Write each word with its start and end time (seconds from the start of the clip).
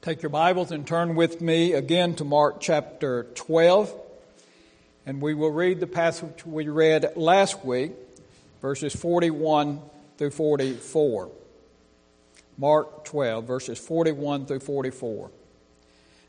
Take 0.00 0.22
your 0.22 0.30
Bibles 0.30 0.70
and 0.70 0.86
turn 0.86 1.16
with 1.16 1.40
me 1.40 1.72
again 1.72 2.14
to 2.14 2.24
Mark 2.24 2.60
chapter 2.60 3.24
12. 3.34 3.92
And 5.04 5.20
we 5.20 5.34
will 5.34 5.50
read 5.50 5.80
the 5.80 5.88
passage 5.88 6.46
we 6.46 6.68
read 6.68 7.16
last 7.16 7.64
week, 7.64 7.90
verses 8.62 8.94
41 8.94 9.82
through 10.16 10.30
44. 10.30 11.32
Mark 12.56 13.06
12, 13.06 13.44
verses 13.44 13.76
41 13.76 14.46
through 14.46 14.60
44. 14.60 15.30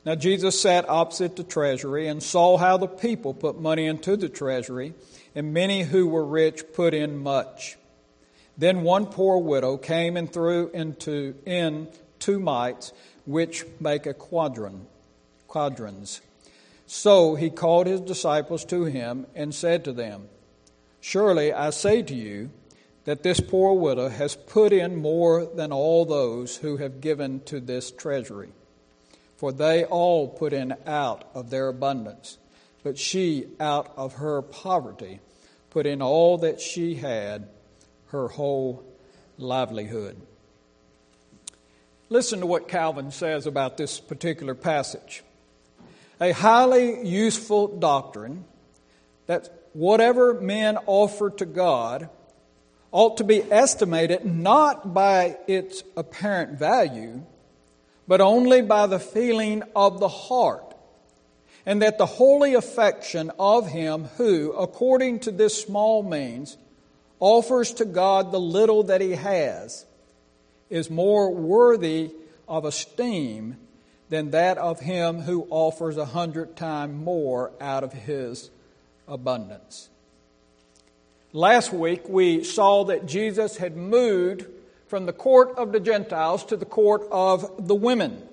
Now 0.03 0.15
Jesus 0.15 0.59
sat 0.59 0.89
opposite 0.89 1.35
the 1.35 1.43
treasury 1.43 2.07
and 2.07 2.23
saw 2.23 2.57
how 2.57 2.77
the 2.77 2.87
people 2.87 3.35
put 3.35 3.61
money 3.61 3.85
into 3.85 4.17
the 4.17 4.29
treasury, 4.29 4.95
and 5.35 5.53
many 5.53 5.83
who 5.83 6.07
were 6.07 6.25
rich 6.25 6.63
put 6.73 6.95
in 6.95 7.21
much. 7.21 7.77
Then 8.57 8.81
one 8.81 9.05
poor 9.05 9.37
widow 9.37 9.77
came 9.77 10.17
and 10.17 10.31
threw 10.33 10.71
into 10.73 11.35
in 11.45 11.87
two 12.17 12.39
mites, 12.39 12.93
which 13.29 13.63
make 13.79 14.07
a 14.07 14.13
quadrant, 14.13 14.87
quadrans. 15.47 16.19
So 16.87 17.35
he 17.35 17.51
called 17.51 17.85
his 17.85 18.01
disciples 18.01 18.65
to 18.65 18.85
him 18.85 19.27
and 19.35 19.53
said 19.53 19.85
to 19.85 19.93
them, 19.93 20.29
Surely 20.99 21.53
I 21.53 21.69
say 21.69 22.01
to 22.01 22.15
you 22.15 22.49
that 23.05 23.21
this 23.21 23.39
poor 23.39 23.75
widow 23.75 24.09
has 24.09 24.35
put 24.35 24.73
in 24.73 24.95
more 24.95 25.45
than 25.45 25.71
all 25.71 26.05
those 26.05 26.57
who 26.57 26.77
have 26.77 27.01
given 27.01 27.41
to 27.41 27.59
this 27.59 27.91
treasury. 27.91 28.49
For 29.37 29.51
they 29.51 29.85
all 29.85 30.27
put 30.27 30.51
in 30.51 30.75
out 30.87 31.29
of 31.35 31.51
their 31.51 31.67
abundance, 31.67 32.39
but 32.81 32.97
she 32.97 33.45
out 33.59 33.93
of 33.95 34.13
her 34.13 34.41
poverty 34.41 35.19
put 35.69 35.85
in 35.85 36.01
all 36.01 36.39
that 36.39 36.59
she 36.59 36.95
had 36.95 37.47
her 38.07 38.29
whole 38.29 38.83
livelihood. 39.37 40.19
Listen 42.11 42.39
to 42.39 42.47
what 42.47 42.67
Calvin 42.67 43.11
says 43.11 43.45
about 43.45 43.77
this 43.77 43.99
particular 43.99 44.55
passage. 44.55 45.23
A 46.19 46.31
highly 46.31 47.07
useful 47.07 47.67
doctrine 47.67 48.45
that 49.27 49.49
whatever 49.73 50.33
men 50.33 50.79
offer 50.87 51.29
to 51.29 51.45
God 51.45 52.09
ought 52.91 53.17
to 53.17 53.23
be 53.23 53.43
estimated 53.51 54.25
not 54.25 54.91
by 54.91 55.37
its 55.47 55.83
apparent 55.95 56.57
value, 56.57 57.21
but 58.07 58.21
only 58.21 58.63
by 58.63 58.87
the 58.87 58.99
feeling 58.99 59.61
of 59.75 59.99
the 59.99 60.07
heart, 60.07 60.75
and 61.63 61.83
that 61.83 61.99
the 61.99 62.07
holy 62.07 62.55
affection 62.55 63.31
of 63.37 63.67
him 63.67 64.05
who, 64.17 64.51
according 64.53 65.19
to 65.19 65.31
this 65.31 65.61
small 65.61 66.01
means, 66.01 66.57
offers 67.19 67.71
to 67.73 67.85
God 67.85 68.31
the 68.31 68.39
little 68.39 68.81
that 68.83 68.99
he 68.99 69.11
has 69.11 69.85
is 70.69 70.89
more 70.89 71.33
worthy 71.33 72.11
of 72.47 72.65
esteem 72.65 73.57
than 74.09 74.31
that 74.31 74.57
of 74.57 74.79
him 74.79 75.21
who 75.21 75.47
offers 75.49 75.97
a 75.97 76.05
hundred 76.05 76.55
times 76.55 77.03
more 77.03 77.51
out 77.61 77.83
of 77.83 77.93
his 77.93 78.49
abundance. 79.07 79.89
Last 81.31 81.71
week 81.71 82.09
we 82.09 82.43
saw 82.43 82.85
that 82.85 83.05
Jesus 83.05 83.57
had 83.57 83.77
moved 83.77 84.47
from 84.87 85.05
the 85.05 85.13
court 85.13 85.55
of 85.57 85.71
the 85.71 85.79
Gentiles 85.79 86.43
to 86.45 86.57
the 86.57 86.65
court 86.65 87.03
of 87.11 87.67
the 87.67 87.75
women. 87.75 88.23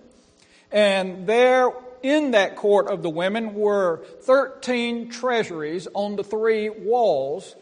And 0.73 1.27
there 1.27 1.71
in 2.03 2.31
that 2.31 2.57
court 2.57 2.89
of 2.89 3.03
the 3.03 3.11
women 3.11 3.55
were 3.55 4.05
13 4.23 5.11
treasuries 5.11 5.87
on 5.93 6.17
the 6.17 6.25
three 6.25 6.71
walls 6.71 7.55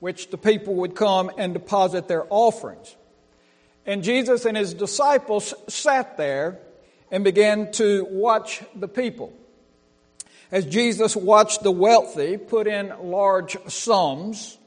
which 0.00 0.30
the 0.30 0.38
people 0.38 0.74
would 0.74 0.96
come 0.96 1.30
and 1.38 1.52
deposit 1.52 2.08
their 2.08 2.26
offerings. 2.28 2.96
And 3.86 4.02
Jesus 4.02 4.44
and 4.44 4.56
his 4.56 4.74
disciples 4.74 5.54
sat 5.68 6.16
there 6.16 6.58
and 7.10 7.22
began 7.24 7.70
to 7.72 8.06
watch 8.10 8.62
the 8.74 8.88
people. 8.88 9.32
As 10.50 10.66
Jesus 10.66 11.16
watched 11.16 11.62
the 11.62 11.70
wealthy 11.70 12.36
put 12.36 12.66
in 12.66 12.92
large 13.02 13.56
sums, 13.68 14.58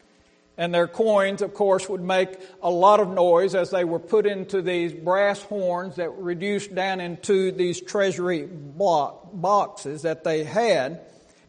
and 0.58 0.74
their 0.74 0.88
coins, 0.88 1.44
of 1.44 1.54
course, 1.54 1.88
would 1.88 2.02
make 2.02 2.30
a 2.64 2.70
lot 2.70 3.00
of 3.00 3.10
noise 3.10 3.54
as 3.54 3.70
they 3.70 3.86
were 3.86 4.00
put 4.00 4.26
into 4.26 4.62
these 4.62 4.92
brass 4.92 5.42
horns 5.44 5.98
that 5.98 6.16
were 6.16 6.24
reduced 6.24 6.74
down 6.74 7.00
into 7.00 7.52
these 7.52 7.80
treasury 7.80 8.48
boxes 8.48 10.02
that 10.02 10.24
they 10.24 10.44
had. 10.44 11.02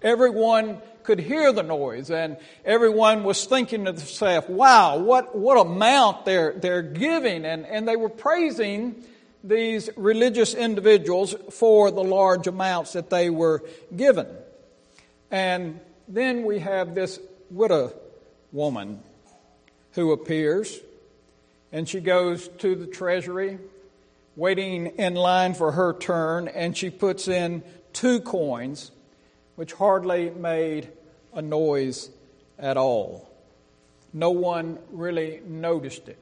Everyone 0.03 0.79
could 1.09 1.19
hear 1.21 1.55
the 1.55 1.63
noise 1.63 2.11
and 2.11 2.37
everyone 2.67 3.25
was 3.25 3.47
thinking 3.47 3.87
to 3.87 3.93
themselves, 3.93 4.47
wow, 4.47 4.99
what, 4.99 5.35
what 5.35 5.59
amount 5.59 6.27
they're, 6.27 6.53
they're 6.53 6.83
giving. 6.83 7.47
And, 7.47 7.65
and 7.65 7.89
they 7.89 7.97
were 7.97 8.11
praising 8.11 9.03
these 9.43 9.89
religious 9.97 10.53
individuals 10.53 11.35
for 11.51 11.91
the 11.91 12.05
large 12.05 12.47
amounts 12.47 12.93
that 12.93 13.09
they 13.09 13.31
were 13.31 13.65
given. 13.97 14.27
And 15.31 15.81
then 16.09 16.43
we 16.43 16.59
have 16.59 16.95
this 16.95 17.19
widow 17.49 17.99
woman 18.53 19.01
who 19.93 20.13
appears 20.13 20.79
and 21.73 21.89
she 21.89 22.01
goes 22.01 22.49
to 22.59 22.75
the 22.75 22.87
treasury 22.87 23.59
waiting 24.37 24.89
in 24.99 25.15
line 25.15 25.55
for 25.55 25.73
her 25.73 25.95
turn 25.95 26.49
and 26.49 26.77
she 26.77 26.91
puts 26.91 27.29
in 27.29 27.63
two 27.95 28.21
coins 28.21 28.91
which 29.57 29.73
hardly 29.73 30.29
made 30.29 30.89
a 31.39 31.43
noise 31.43 32.11
at 32.59 32.77
all. 32.77 33.31
No 34.13 34.31
one 34.31 34.81
really 34.91 35.41
noticed 35.47 36.09
it 36.09 36.19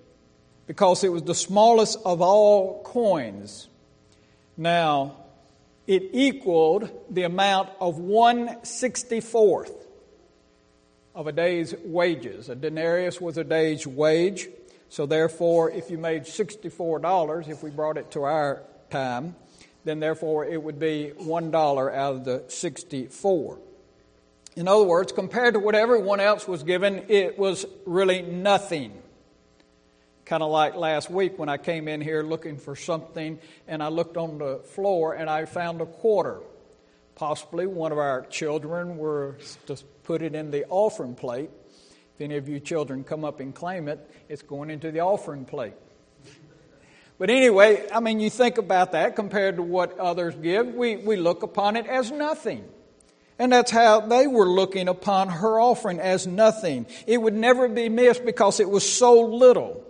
because 0.66 1.02
it 1.04 1.08
was 1.08 1.22
the 1.22 1.34
smallest 1.34 1.98
of 2.04 2.20
all 2.20 2.82
coins. 2.82 3.68
Now, 4.58 5.16
it 5.86 6.10
equaled 6.12 6.90
the 7.08 7.22
amount 7.22 7.70
of 7.80 7.96
164th 7.96 9.72
of 11.14 11.26
a 11.26 11.32
day's 11.32 11.74
wages. 11.82 12.50
A 12.50 12.54
denarius 12.54 13.18
was 13.18 13.38
a 13.38 13.44
day's 13.44 13.86
wage, 13.86 14.48
so 14.90 15.06
therefore, 15.06 15.70
if 15.70 15.90
you 15.90 15.96
made 15.96 16.24
$64, 16.24 17.48
if 17.48 17.62
we 17.62 17.70
brought 17.70 17.96
it 17.96 18.10
to 18.10 18.24
our 18.24 18.62
time, 18.90 19.34
then 19.84 19.98
therefore 19.98 20.44
it 20.44 20.62
would 20.62 20.78
be 20.78 21.12
$1 21.18 21.94
out 21.94 22.14
of 22.14 22.24
the 22.26 22.44
64. 22.48 23.58
In 24.56 24.68
other 24.68 24.84
words, 24.84 25.12
compared 25.12 25.52
to 25.52 25.60
what 25.60 25.74
everyone 25.74 26.18
else 26.18 26.48
was 26.48 26.62
given, 26.62 27.04
it 27.08 27.38
was 27.38 27.66
really 27.84 28.22
nothing. 28.22 29.02
Kind 30.24 30.42
of 30.42 30.50
like 30.50 30.74
last 30.74 31.10
week 31.10 31.38
when 31.38 31.50
I 31.50 31.58
came 31.58 31.88
in 31.88 32.00
here 32.00 32.22
looking 32.22 32.56
for 32.56 32.74
something 32.74 33.38
and 33.68 33.82
I 33.82 33.88
looked 33.88 34.16
on 34.16 34.38
the 34.38 34.60
floor 34.60 35.12
and 35.12 35.28
I 35.28 35.44
found 35.44 35.82
a 35.82 35.86
quarter. 35.86 36.40
Possibly 37.16 37.66
one 37.66 37.92
of 37.92 37.98
our 37.98 38.22
children 38.24 38.96
were 38.96 39.36
to 39.66 39.76
put 40.04 40.22
it 40.22 40.34
in 40.34 40.50
the 40.50 40.64
offering 40.70 41.14
plate. 41.14 41.50
If 42.14 42.22
any 42.22 42.36
of 42.36 42.48
you 42.48 42.58
children 42.58 43.04
come 43.04 43.26
up 43.26 43.40
and 43.40 43.54
claim 43.54 43.88
it, 43.88 44.10
it's 44.30 44.42
going 44.42 44.70
into 44.70 44.90
the 44.90 45.00
offering 45.00 45.44
plate. 45.44 45.74
But 47.18 47.28
anyway, 47.28 47.86
I 47.92 48.00
mean, 48.00 48.20
you 48.20 48.30
think 48.30 48.56
about 48.56 48.92
that 48.92 49.16
compared 49.16 49.56
to 49.56 49.62
what 49.62 49.98
others 49.98 50.34
give, 50.34 50.66
we, 50.68 50.96
we 50.96 51.16
look 51.16 51.42
upon 51.42 51.76
it 51.76 51.86
as 51.86 52.10
nothing. 52.10 52.64
And 53.38 53.52
that's 53.52 53.70
how 53.70 54.00
they 54.00 54.26
were 54.26 54.48
looking 54.48 54.88
upon 54.88 55.28
her 55.28 55.60
offering 55.60 56.00
as 56.00 56.26
nothing. 56.26 56.86
It 57.06 57.20
would 57.20 57.34
never 57.34 57.68
be 57.68 57.88
missed 57.88 58.24
because 58.24 58.60
it 58.60 58.70
was 58.70 58.90
so 58.90 59.20
little. 59.20 59.84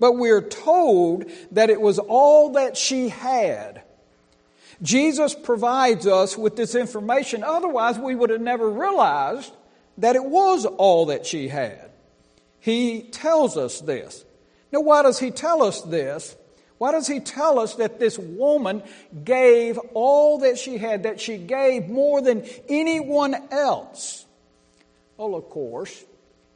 But 0.00 0.14
we're 0.14 0.42
told 0.42 1.30
that 1.52 1.70
it 1.70 1.80
was 1.80 2.00
all 2.00 2.52
that 2.52 2.76
she 2.76 3.08
had. 3.08 3.82
Jesus 4.82 5.32
provides 5.32 6.08
us 6.08 6.36
with 6.36 6.56
this 6.56 6.74
information. 6.74 7.44
Otherwise, 7.44 8.00
we 8.00 8.16
would 8.16 8.30
have 8.30 8.40
never 8.40 8.68
realized 8.68 9.52
that 9.98 10.16
it 10.16 10.24
was 10.24 10.64
all 10.64 11.06
that 11.06 11.24
she 11.24 11.46
had. 11.46 11.90
He 12.58 13.02
tells 13.02 13.56
us 13.56 13.80
this. 13.80 14.24
Now, 14.72 14.80
why 14.80 15.02
does 15.02 15.20
he 15.20 15.30
tell 15.30 15.62
us 15.62 15.82
this? 15.82 16.34
Why 16.82 16.90
does 16.90 17.06
he 17.06 17.20
tell 17.20 17.60
us 17.60 17.76
that 17.76 18.00
this 18.00 18.18
woman 18.18 18.82
gave 19.22 19.78
all 19.94 20.38
that 20.38 20.58
she 20.58 20.78
had, 20.78 21.04
that 21.04 21.20
she 21.20 21.38
gave 21.38 21.88
more 21.88 22.20
than 22.20 22.44
anyone 22.68 23.36
else? 23.52 24.26
Well, 25.16 25.36
of 25.36 25.48
course, 25.48 26.04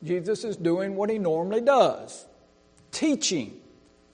Jesus 0.02 0.42
is 0.42 0.56
doing 0.56 0.96
what 0.96 1.10
he 1.10 1.18
normally 1.18 1.60
does 1.60 2.26
teaching. 2.90 3.56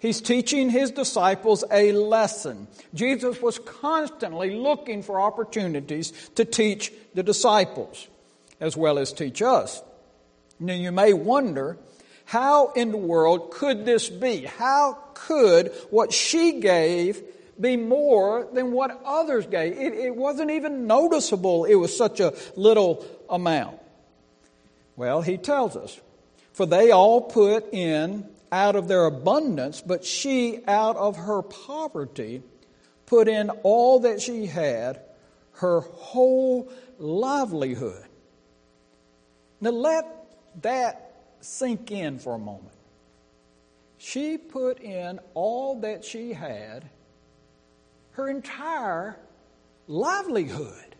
He's 0.01 0.21
teaching 0.21 0.69
his 0.69 0.91
disciples 0.91 1.65
a 1.71 1.93
lesson. 1.93 2.69
Jesus 2.93 3.41
was 3.41 3.59
constantly 3.59 4.55
looking 4.55 5.03
for 5.03 5.19
opportunities 5.19 6.13
to 6.35 6.45
teach 6.45 6.93
the 7.15 7.23
disciples 7.23 8.07
as 8.61 8.77
well 8.77 8.99
as 8.99 9.15
teach 9.15 9.41
us. 9.41 9.83
Now, 10.61 10.75
you 10.75 10.93
may 10.93 11.15
wonder 11.15 11.79
how 12.27 12.73
in 12.73 12.91
the 12.91 12.99
world 12.99 13.51
could 13.51 13.87
this 13.87 14.11
be? 14.11 14.45
How 14.45 14.99
could 15.27 15.73
what 15.91 16.13
she 16.13 16.61
gave 16.61 17.23
be 17.61 17.77
more 17.77 18.49
than 18.53 18.73
what 18.73 19.01
others 19.05 19.47
gave? 19.47 19.79
It, 19.79 19.95
it 19.95 20.17
wasn't 20.17 20.51
even 20.51 20.87
noticeable, 20.87 21.65
it 21.65 21.75
was 21.75 21.97
such 21.97 22.21
a 22.21 22.35
little 22.57 23.05
amount. 23.29 23.79
Well, 24.97 25.23
he 25.23 25.37
tells 25.37 25.77
us, 25.77 26.01
for 26.53 26.67
they 26.67 26.91
all 26.91 27.21
put 27.21 27.73
in 27.73 28.29
out 28.51 28.77
of 28.77 28.89
their 28.89 29.07
abundance, 29.07 29.81
but 29.81 30.05
she 30.05 30.61
out 30.67 30.97
of 30.97 31.17
her 31.17 31.43
poverty 31.43 32.43
put 33.07 33.29
in 33.29 33.51
all 33.63 34.01
that 34.01 34.21
she 34.21 34.47
had, 34.47 35.01
her 35.55 35.81
whole 35.81 36.71
livelihood. 36.99 38.05
Now 39.61 39.71
let 39.71 40.07
that 40.63 41.13
sink 41.41 41.91
in 41.91 42.19
for 42.19 42.35
a 42.35 42.39
moment. 42.39 42.73
She 44.05 44.37
put 44.37 44.81
in 44.81 45.21
all 45.33 45.79
that 45.83 46.05
she 46.05 46.33
had, 46.33 46.91
her 48.15 48.29
entire 48.29 49.17
livelihood. 49.87 50.97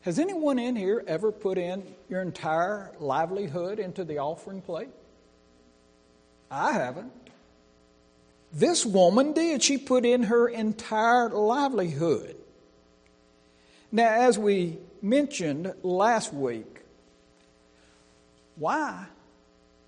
Has 0.00 0.18
anyone 0.18 0.58
in 0.58 0.74
here 0.74 1.04
ever 1.06 1.30
put 1.30 1.56
in 1.56 1.84
your 2.08 2.20
entire 2.20 2.90
livelihood 2.98 3.78
into 3.78 4.02
the 4.02 4.18
offering 4.18 4.60
plate? 4.60 4.88
I 6.50 6.72
haven't. 6.72 7.12
This 8.52 8.84
woman 8.84 9.34
did. 9.34 9.62
She 9.62 9.78
put 9.78 10.04
in 10.04 10.24
her 10.24 10.48
entire 10.48 11.28
livelihood. 11.28 12.34
Now, 13.92 14.08
as 14.08 14.36
we 14.36 14.78
mentioned 15.00 15.72
last 15.84 16.34
week, 16.34 16.80
why 18.56 19.06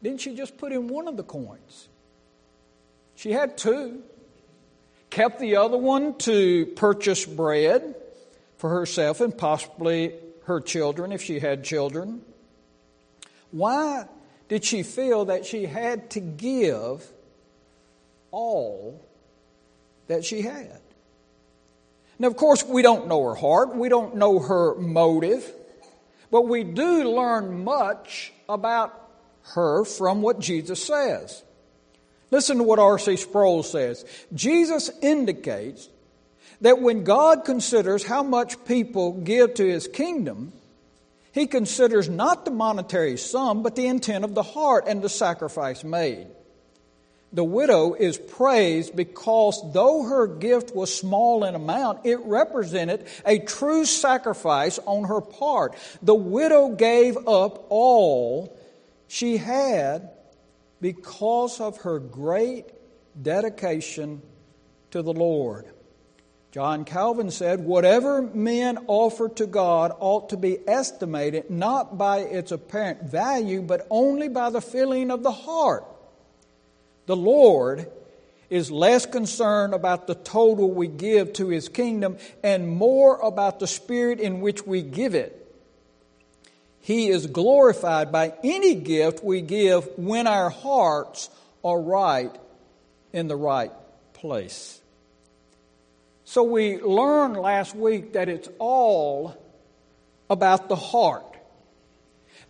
didn't 0.02 0.20
she 0.20 0.34
just 0.34 0.56
put 0.56 0.72
in 0.72 0.88
one 0.88 1.08
of 1.08 1.16
the 1.16 1.22
coins? 1.22 1.88
She 3.14 3.32
had 3.32 3.58
two. 3.58 4.02
Kept 5.10 5.40
the 5.40 5.56
other 5.56 5.76
one 5.76 6.16
to 6.18 6.66
purchase 6.66 7.26
bread 7.26 7.96
for 8.58 8.70
herself 8.70 9.20
and 9.20 9.36
possibly 9.36 10.14
her 10.44 10.60
children 10.60 11.12
if 11.12 11.22
she 11.22 11.40
had 11.40 11.64
children. 11.64 12.22
Why 13.50 14.06
did 14.48 14.64
she 14.64 14.82
feel 14.82 15.26
that 15.26 15.44
she 15.44 15.66
had 15.66 16.10
to 16.10 16.20
give 16.20 17.10
all 18.30 19.00
that 20.06 20.24
she 20.24 20.42
had? 20.42 20.80
Now, 22.18 22.28
of 22.28 22.36
course, 22.36 22.64
we 22.64 22.82
don't 22.82 23.08
know 23.08 23.24
her 23.24 23.34
heart, 23.34 23.74
we 23.74 23.88
don't 23.88 24.16
know 24.16 24.38
her 24.38 24.74
motive, 24.74 25.50
but 26.30 26.42
we 26.42 26.64
do 26.64 27.04
learn 27.04 27.64
much 27.64 28.32
about 28.48 28.99
her 29.54 29.84
from 29.84 30.22
what 30.22 30.40
Jesus 30.40 30.82
says. 30.82 31.42
Listen 32.30 32.58
to 32.58 32.62
what 32.62 32.78
R.C. 32.78 33.16
Sproul 33.16 33.62
says. 33.62 34.04
Jesus 34.32 34.90
indicates 35.02 35.88
that 36.60 36.80
when 36.80 37.04
God 37.04 37.44
considers 37.44 38.04
how 38.04 38.22
much 38.22 38.64
people 38.64 39.12
give 39.12 39.54
to 39.54 39.66
his 39.66 39.88
kingdom, 39.88 40.52
he 41.32 41.46
considers 41.46 42.08
not 42.08 42.44
the 42.44 42.50
monetary 42.50 43.16
sum, 43.16 43.62
but 43.62 43.76
the 43.76 43.86
intent 43.86 44.24
of 44.24 44.34
the 44.34 44.42
heart 44.42 44.84
and 44.86 45.02
the 45.02 45.08
sacrifice 45.08 45.82
made. 45.84 46.26
The 47.32 47.44
widow 47.44 47.94
is 47.94 48.18
praised 48.18 48.96
because 48.96 49.62
though 49.72 50.02
her 50.02 50.26
gift 50.26 50.74
was 50.74 50.92
small 50.92 51.44
in 51.44 51.54
amount, 51.54 52.04
it 52.04 52.18
represented 52.20 53.06
a 53.24 53.38
true 53.38 53.84
sacrifice 53.84 54.80
on 54.84 55.04
her 55.04 55.20
part. 55.20 55.76
The 56.02 56.14
widow 56.14 56.70
gave 56.70 57.16
up 57.28 57.66
all 57.68 58.56
she 59.10 59.38
had 59.38 60.08
because 60.80 61.60
of 61.60 61.78
her 61.78 61.98
great 61.98 62.66
dedication 63.20 64.22
to 64.92 65.02
the 65.02 65.12
Lord. 65.12 65.66
John 66.52 66.84
Calvin 66.84 67.32
said, 67.32 67.58
Whatever 67.58 68.22
men 68.22 68.78
offer 68.86 69.28
to 69.30 69.46
God 69.48 69.92
ought 69.98 70.28
to 70.28 70.36
be 70.36 70.58
estimated 70.64 71.50
not 71.50 71.98
by 71.98 72.18
its 72.20 72.52
apparent 72.52 73.02
value, 73.02 73.62
but 73.62 73.84
only 73.90 74.28
by 74.28 74.48
the 74.48 74.60
feeling 74.60 75.10
of 75.10 75.24
the 75.24 75.32
heart. 75.32 75.84
The 77.06 77.16
Lord 77.16 77.90
is 78.48 78.70
less 78.70 79.06
concerned 79.06 79.74
about 79.74 80.06
the 80.06 80.14
total 80.14 80.70
we 80.70 80.86
give 80.86 81.32
to 81.32 81.48
His 81.48 81.68
kingdom 81.68 82.16
and 82.44 82.68
more 82.68 83.16
about 83.16 83.58
the 83.58 83.66
spirit 83.66 84.20
in 84.20 84.40
which 84.40 84.64
we 84.64 84.82
give 84.82 85.16
it. 85.16 85.39
He 86.80 87.08
is 87.08 87.26
glorified 87.26 88.10
by 88.10 88.34
any 88.42 88.74
gift 88.74 89.22
we 89.22 89.42
give 89.42 89.86
when 89.96 90.26
our 90.26 90.50
hearts 90.50 91.28
are 91.62 91.80
right 91.80 92.34
in 93.12 93.28
the 93.28 93.36
right 93.36 93.72
place. 94.14 94.80
So 96.24 96.42
we 96.42 96.80
learned 96.80 97.36
last 97.36 97.74
week 97.74 98.14
that 98.14 98.28
it's 98.28 98.48
all 98.58 99.36
about 100.30 100.68
the 100.68 100.76
heart. 100.76 101.24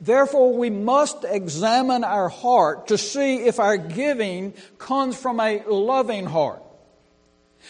Therefore, 0.00 0.54
we 0.54 0.70
must 0.70 1.24
examine 1.24 2.04
our 2.04 2.28
heart 2.28 2.88
to 2.88 2.98
see 2.98 3.36
if 3.36 3.58
our 3.58 3.76
giving 3.76 4.54
comes 4.78 5.16
from 5.16 5.40
a 5.40 5.62
loving 5.66 6.26
heart. 6.26 6.62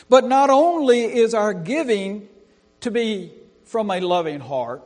But 0.08 0.24
not 0.24 0.50
only 0.50 1.04
is 1.04 1.34
our 1.34 1.54
giving 1.54 2.28
to 2.80 2.90
be 2.90 3.32
from 3.64 3.90
a 3.90 4.00
loving 4.00 4.40
heart, 4.40 4.82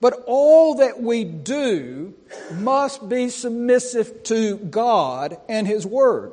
but 0.00 0.24
all 0.26 0.76
that 0.76 1.00
we 1.00 1.24
do 1.24 2.14
must 2.52 3.08
be 3.08 3.28
submissive 3.30 4.22
to 4.24 4.56
God 4.56 5.38
and 5.48 5.66
His 5.66 5.84
Word. 5.86 6.32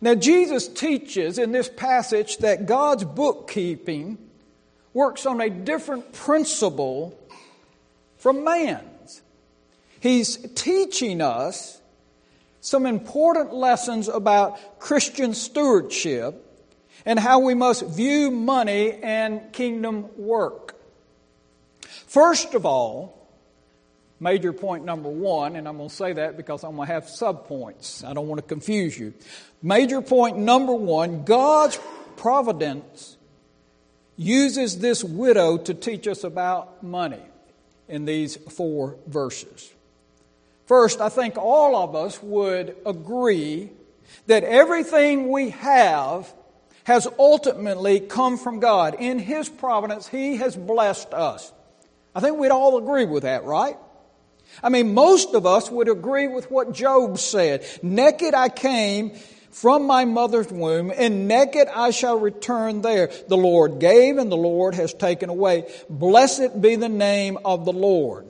Now, 0.00 0.14
Jesus 0.14 0.68
teaches 0.68 1.38
in 1.38 1.52
this 1.52 1.68
passage 1.68 2.38
that 2.38 2.66
God's 2.66 3.04
bookkeeping 3.04 4.18
works 4.94 5.26
on 5.26 5.40
a 5.40 5.50
different 5.50 6.12
principle 6.12 7.18
from 8.18 8.44
man's. 8.44 9.22
He's 9.98 10.36
teaching 10.54 11.20
us 11.20 11.80
some 12.60 12.86
important 12.86 13.52
lessons 13.52 14.08
about 14.08 14.78
Christian 14.78 15.34
stewardship 15.34 16.46
and 17.04 17.18
how 17.18 17.40
we 17.40 17.54
must 17.54 17.84
view 17.86 18.30
money 18.30 18.92
and 18.92 19.52
kingdom 19.52 20.08
work. 20.16 20.79
First 22.10 22.54
of 22.54 22.66
all, 22.66 23.28
major 24.18 24.52
point 24.52 24.84
number 24.84 25.08
one, 25.08 25.54
and 25.54 25.68
I'm 25.68 25.76
going 25.76 25.90
to 25.90 25.94
say 25.94 26.12
that 26.14 26.36
because 26.36 26.64
I'm 26.64 26.74
going 26.74 26.88
to 26.88 26.92
have 26.92 27.04
subpoints. 27.04 28.04
I 28.04 28.14
don't 28.14 28.26
want 28.26 28.40
to 28.40 28.46
confuse 28.48 28.98
you. 28.98 29.14
Major 29.62 30.02
point 30.02 30.36
number 30.36 30.74
one 30.74 31.22
God's 31.22 31.78
providence 32.16 33.16
uses 34.16 34.80
this 34.80 35.04
widow 35.04 35.56
to 35.58 35.72
teach 35.72 36.08
us 36.08 36.24
about 36.24 36.82
money 36.82 37.22
in 37.86 38.06
these 38.06 38.34
four 38.34 38.96
verses. 39.06 39.72
First, 40.66 41.00
I 41.00 41.10
think 41.10 41.38
all 41.38 41.76
of 41.76 41.94
us 41.94 42.20
would 42.24 42.74
agree 42.84 43.70
that 44.26 44.42
everything 44.42 45.28
we 45.28 45.50
have 45.50 46.34
has 46.82 47.06
ultimately 47.20 48.00
come 48.00 48.36
from 48.36 48.58
God. 48.58 48.96
In 48.98 49.20
His 49.20 49.48
providence, 49.48 50.08
He 50.08 50.38
has 50.38 50.56
blessed 50.56 51.14
us. 51.14 51.52
I 52.14 52.20
think 52.20 52.38
we'd 52.38 52.50
all 52.50 52.78
agree 52.78 53.04
with 53.04 53.22
that, 53.22 53.44
right? 53.44 53.76
I 54.62 54.68
mean, 54.68 54.94
most 54.94 55.34
of 55.34 55.46
us 55.46 55.70
would 55.70 55.88
agree 55.88 56.26
with 56.26 56.50
what 56.50 56.72
Job 56.72 57.18
said. 57.18 57.64
Naked 57.82 58.34
I 58.34 58.48
came 58.48 59.12
from 59.50 59.86
my 59.86 60.04
mother's 60.04 60.50
womb, 60.50 60.92
and 60.94 61.26
naked 61.26 61.68
I 61.68 61.90
shall 61.90 62.18
return 62.18 62.82
there. 62.82 63.10
The 63.28 63.36
Lord 63.36 63.78
gave, 63.78 64.18
and 64.18 64.30
the 64.30 64.36
Lord 64.36 64.74
has 64.74 64.94
taken 64.94 65.28
away. 65.28 65.70
Blessed 65.88 66.60
be 66.60 66.76
the 66.76 66.88
name 66.88 67.38
of 67.44 67.64
the 67.64 67.72
Lord. 67.72 68.26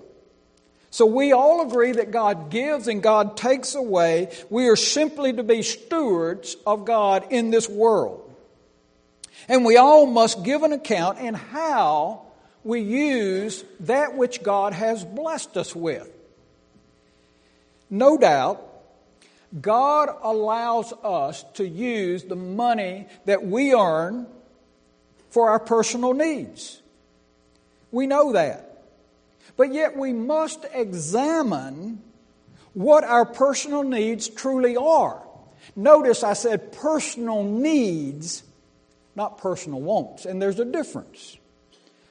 So 0.90 1.06
we 1.06 1.32
all 1.32 1.66
agree 1.66 1.92
that 1.92 2.10
God 2.10 2.50
gives 2.50 2.88
and 2.88 3.02
God 3.02 3.36
takes 3.36 3.74
away. 3.74 4.32
We 4.50 4.68
are 4.68 4.76
simply 4.76 5.32
to 5.34 5.44
be 5.44 5.62
stewards 5.62 6.56
of 6.66 6.84
God 6.84 7.26
in 7.30 7.50
this 7.50 7.68
world. 7.68 8.26
And 9.48 9.64
we 9.64 9.76
all 9.76 10.06
must 10.06 10.42
give 10.42 10.64
an 10.64 10.72
account 10.72 11.18
in 11.18 11.34
how 11.34 12.26
we 12.64 12.80
use 12.80 13.64
that 13.80 14.16
which 14.16 14.42
God 14.42 14.72
has 14.72 15.04
blessed 15.04 15.56
us 15.56 15.74
with. 15.74 16.10
No 17.88 18.18
doubt, 18.18 18.66
God 19.60 20.10
allows 20.22 20.92
us 21.02 21.44
to 21.54 21.66
use 21.66 22.22
the 22.24 22.36
money 22.36 23.06
that 23.24 23.44
we 23.44 23.74
earn 23.74 24.26
for 25.30 25.50
our 25.50 25.58
personal 25.58 26.12
needs. 26.14 26.80
We 27.90 28.06
know 28.06 28.32
that. 28.32 28.84
But 29.56 29.72
yet 29.72 29.96
we 29.96 30.12
must 30.12 30.64
examine 30.72 32.02
what 32.74 33.02
our 33.04 33.24
personal 33.24 33.82
needs 33.82 34.28
truly 34.28 34.76
are. 34.76 35.22
Notice 35.74 36.22
I 36.22 36.34
said 36.34 36.72
personal 36.72 37.42
needs, 37.42 38.44
not 39.16 39.38
personal 39.38 39.80
wants, 39.80 40.24
and 40.24 40.40
there's 40.40 40.60
a 40.60 40.64
difference. 40.64 41.36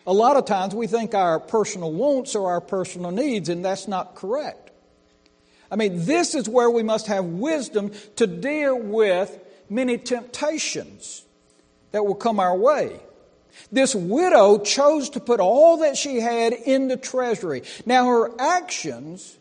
A 0.10 0.14
lot 0.14 0.38
of 0.38 0.46
times 0.46 0.74
we 0.74 0.88
think 0.88 1.14
our 1.14 1.40
personal 1.40 1.94
wants 1.94 2.36
are 2.36 2.48
our 2.48 2.62
personal 2.62 3.12
needs, 3.12 3.48
and 3.48 3.64
that's 3.64 3.88
not 3.88 4.16
correct. 4.16 4.72
I 5.70 5.76
mean, 5.76 6.06
this 6.06 6.34
is 6.34 6.50
where 6.50 6.68
we 6.68 6.82
must 6.82 7.06
have 7.06 7.26
wisdom 7.26 7.92
to 8.16 8.26
deal 8.26 8.76
with 8.76 9.40
many 9.70 10.00
temptations 10.00 11.24
that 11.92 12.04
will 12.04 12.16
come 12.16 12.40
our 12.40 12.58
way. 12.58 13.00
This 13.72 13.94
widow 13.94 14.58
chose 14.58 15.12
to 15.12 15.20
put 15.20 15.40
all 15.40 15.78
that 15.78 15.96
she 15.96 16.20
had 16.20 16.54
in 16.54 16.88
the 16.88 16.98
treasury. 16.98 17.62
Now, 17.86 18.08
her 18.08 18.32
actions 18.42 19.38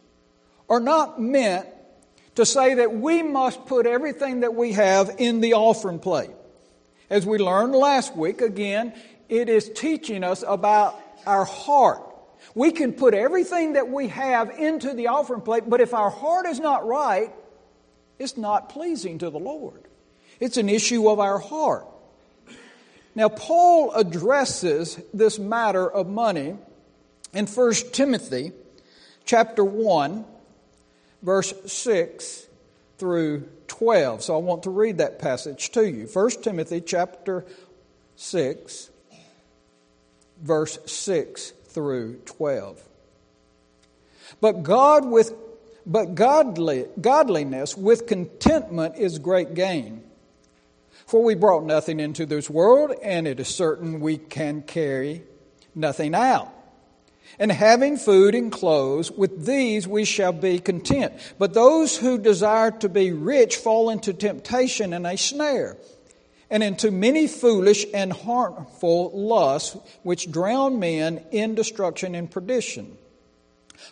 are 0.68 0.80
not 0.80 1.18
meant 1.18 1.66
to 2.34 2.44
say 2.44 2.74
that 2.74 2.92
we 2.92 3.22
must 3.22 3.64
put 3.64 3.86
everything 3.86 4.40
that 4.40 4.54
we 4.54 4.72
have 4.72 5.16
in 5.16 5.40
the 5.40 5.54
offering 5.54 5.98
plate. 5.98 6.28
As 7.08 7.24
we 7.24 7.38
learned 7.38 7.74
last 7.74 8.14
week, 8.14 8.42
again, 8.42 8.92
it 9.28 9.48
is 9.48 9.70
teaching 9.70 10.24
us 10.24 10.44
about 10.46 10.98
our 11.26 11.44
heart. 11.44 12.02
We 12.54 12.72
can 12.72 12.92
put 12.92 13.14
everything 13.14 13.74
that 13.74 13.88
we 13.88 14.08
have 14.08 14.50
into 14.50 14.94
the 14.94 15.08
offering 15.08 15.42
plate, 15.42 15.64
but 15.68 15.80
if 15.80 15.92
our 15.94 16.10
heart 16.10 16.46
is 16.46 16.60
not 16.60 16.86
right, 16.86 17.32
it's 18.18 18.36
not 18.36 18.68
pleasing 18.70 19.18
to 19.18 19.30
the 19.30 19.38
Lord. 19.38 19.82
It's 20.40 20.56
an 20.56 20.68
issue 20.68 21.08
of 21.08 21.18
our 21.18 21.38
heart. 21.38 21.86
Now, 23.14 23.28
Paul 23.28 23.92
addresses 23.92 25.00
this 25.12 25.38
matter 25.38 25.90
of 25.90 26.08
money 26.08 26.56
in 27.34 27.46
1 27.46 27.72
Timothy 27.92 28.52
chapter 29.24 29.64
1, 29.64 30.24
verse 31.22 31.52
6 31.66 32.46
through 32.98 33.48
12. 33.66 34.22
So 34.22 34.34
I 34.34 34.38
want 34.38 34.62
to 34.64 34.70
read 34.70 34.98
that 34.98 35.18
passage 35.18 35.70
to 35.72 35.88
you. 35.88 36.06
1 36.06 36.30
Timothy 36.42 36.80
chapter 36.80 37.44
6, 38.16 38.90
verse 40.42 40.78
6 40.86 41.52
through 41.68 42.16
12. 42.24 42.82
But 44.40 44.62
God 44.62 45.06
with 45.06 45.32
but 45.88 46.14
godly, 46.14 46.84
godliness 47.00 47.74
with 47.74 48.06
contentment 48.06 48.96
is 48.96 49.18
great 49.18 49.54
gain. 49.54 50.04
For 51.06 51.24
we 51.24 51.34
brought 51.34 51.64
nothing 51.64 51.98
into 51.98 52.26
this 52.26 52.50
world, 52.50 52.92
and 53.02 53.26
it 53.26 53.40
is 53.40 53.48
certain 53.48 54.00
we 54.00 54.18
can 54.18 54.60
carry 54.60 55.22
nothing 55.74 56.14
out. 56.14 56.52
And 57.38 57.50
having 57.50 57.96
food 57.96 58.34
and 58.34 58.52
clothes, 58.52 59.10
with 59.10 59.46
these 59.46 59.88
we 59.88 60.04
shall 60.04 60.34
be 60.34 60.58
content. 60.58 61.14
But 61.38 61.54
those 61.54 61.96
who 61.96 62.18
desire 62.18 62.70
to 62.72 62.90
be 62.90 63.12
rich 63.12 63.56
fall 63.56 63.88
into 63.88 64.12
temptation 64.12 64.92
and 64.92 65.06
a 65.06 65.16
snare, 65.16 65.78
and 66.50 66.62
into 66.62 66.90
many 66.90 67.26
foolish 67.26 67.86
and 67.92 68.12
harmful 68.12 69.10
lusts, 69.14 69.76
which 70.02 70.30
drown 70.30 70.78
men 70.78 71.24
in 71.30 71.54
destruction 71.54 72.14
and 72.14 72.30
perdition. 72.30 72.96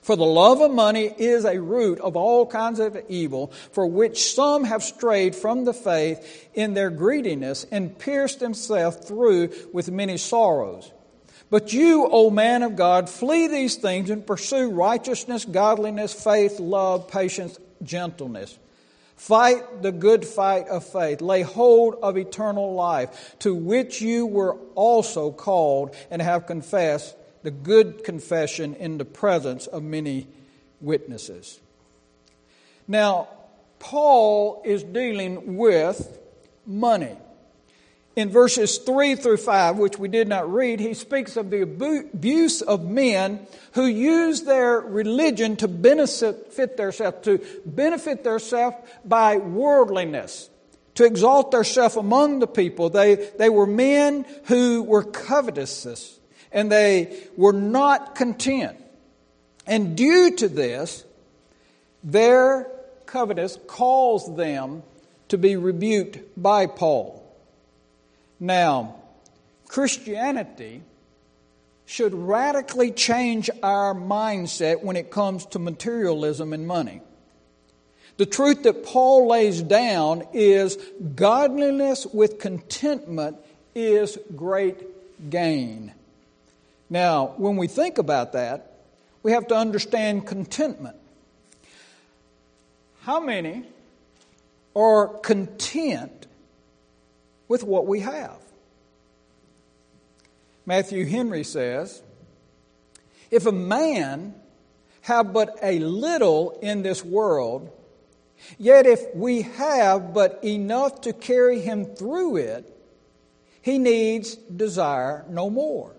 For 0.03 0.17
the 0.17 0.25
love 0.25 0.61
of 0.61 0.73
money 0.73 1.15
is 1.17 1.45
a 1.45 1.61
root 1.61 2.01
of 2.01 2.17
all 2.17 2.47
kinds 2.47 2.81
of 2.81 2.99
evil, 3.09 3.53
for 3.73 3.87
which 3.87 4.35
some 4.35 4.65
have 4.65 4.83
strayed 4.83 5.35
from 5.35 5.65
the 5.65 5.75
faith 5.75 6.49
in 6.55 6.75
their 6.75 6.91
greediness 6.91 7.65
and 7.71 7.97
pierced 7.97 8.41
themselves 8.41 8.97
through 8.97 9.51
with 9.73 9.91
many 9.91 10.17
sorrows. 10.17 10.91
But 11.51 11.73
you, 11.73 12.09
O 12.11 12.31
man 12.31 12.65
of 12.65 12.75
God, 12.75 13.09
flee 13.09 13.47
these 13.47 13.77
things 13.77 14.11
and 14.11 14.27
pursue 14.27 14.71
righteousness, 14.71 15.45
godliness, 15.45 16.13
faith, 16.13 16.59
love, 16.59 17.07
patience, 17.07 17.59
gentleness. 17.83 18.59
Fight 19.17 19.83
the 19.83 19.93
good 19.93 20.27
fight 20.27 20.69
of 20.69 20.85
faith. 20.85 21.21
Lay 21.21 21.43
hold 21.43 21.97
of 22.03 22.17
eternal 22.19 22.75
life, 22.75 23.35
to 23.41 23.55
which 23.55 24.01
you 24.01 24.27
were 24.27 24.57
also 24.75 25.33
called 25.33 25.95
and 26.11 26.21
have 26.21 26.47
confessed 26.47 27.17
the 27.43 27.51
good 27.51 28.05
confession 28.05 28.75
in 28.75 28.99
the 28.99 29.05
presence 29.05 29.67
of 29.67 29.83
many 29.83 30.27
witnesses. 30.81 31.61
Now, 32.87 33.29
Paul 33.79 34.63
is 34.65 34.83
dealing 34.83 35.57
with 35.57 36.19
money. 36.67 37.17
In 38.17 38.31
verses 38.31 38.79
3 38.79 39.15
through 39.15 39.37
5, 39.37 39.77
which 39.77 39.99
we 39.99 40.09
did 40.09 40.27
not 40.27 40.51
read, 40.51 40.81
he 40.81 40.95
speaks 40.95 41.37
of 41.37 41.51
the 41.51 41.61
abuse 41.61 42.63
of 42.63 42.89
men 42.89 43.47
who 43.73 43.85
use 43.85 44.43
their 44.43 44.81
religion 44.81 45.55
to 45.57 45.69
benefit 45.69 46.77
themselves, 46.79 47.19
to 47.25 47.39
benefit 47.67 48.25
themselves 48.25 48.77
by 49.05 49.37
worldliness, 49.37 50.49
to 50.95 51.05
exalt 51.05 51.51
themselves 51.51 51.97
among 51.97 52.39
the 52.39 52.47
people. 52.47 52.89
They, 52.89 53.17
they 53.17 53.51
were 53.51 53.67
men 53.67 54.25
who 54.45 54.83
were 54.83 55.05
covetous 55.05 56.19
and 56.51 56.73
they 56.73 57.23
were 57.37 57.53
not 57.53 58.15
content. 58.15 58.83
And 59.67 59.95
due 59.95 60.35
to 60.37 60.49
this, 60.49 61.05
their 62.03 62.67
covetous 63.05 63.59
caused 63.67 64.39
them 64.39 64.85
to 65.29 65.37
be 65.37 65.57
rebuked 65.57 66.19
by 66.35 66.67
Paul. 66.67 67.26
Now, 68.39 68.97
Christianity 69.69 70.83
should 71.87 72.15
radically 72.15 72.91
change 72.91 73.49
our 73.63 73.95
mindset 73.95 74.83
when 74.83 74.97
it 74.97 75.11
comes 75.11 75.47
to 75.47 75.59
materialism 75.59 76.53
and 76.53 76.67
money. 76.67 77.01
The 78.17 78.27
truth 78.27 78.63
that 78.65 78.85
Paul 78.85 79.29
lays 79.29 79.63
down 79.63 80.25
is 80.33 80.77
godliness 81.15 82.07
with 82.07 82.41
contentment 82.41 83.37
is 83.75 84.19
great 84.35 85.31
gain. 85.31 85.93
Now, 86.89 87.35
when 87.37 87.57
we 87.57 87.67
think 87.67 87.99
about 87.99 88.33
that, 88.33 88.73
we 89.23 89.33
have 89.33 89.49
to 89.49 89.57
understand 89.57 90.27
contentment. 90.27 90.97
How 93.03 93.21
many 93.21 93.65
are 94.75 95.09
content 95.09 96.26
with 97.49 97.63
what 97.63 97.87
we 97.87 98.01
have? 98.01 98.39
Matthew 100.65 101.07
Henry 101.07 101.45
says, 101.45 102.03
If 103.31 103.47
a 103.47 103.53
man 103.53 104.35
have 105.03 105.33
but 105.33 105.57
a 105.63 105.79
little 105.79 106.59
in 106.61 106.83
this 106.83 107.05
world, 107.05 107.71
yet 108.59 108.87
if 108.87 109.15
we 109.15 109.43
have 109.43 110.13
but 110.13 110.43
enough 110.43 111.03
to 111.03 111.13
carry 111.13 111.61
him 111.61 111.85
through 111.85 112.37
it, 112.37 112.73
he 113.63 113.79
needs 113.79 114.35
desire 114.35 115.25
no 115.29 115.51
more. 115.51 115.93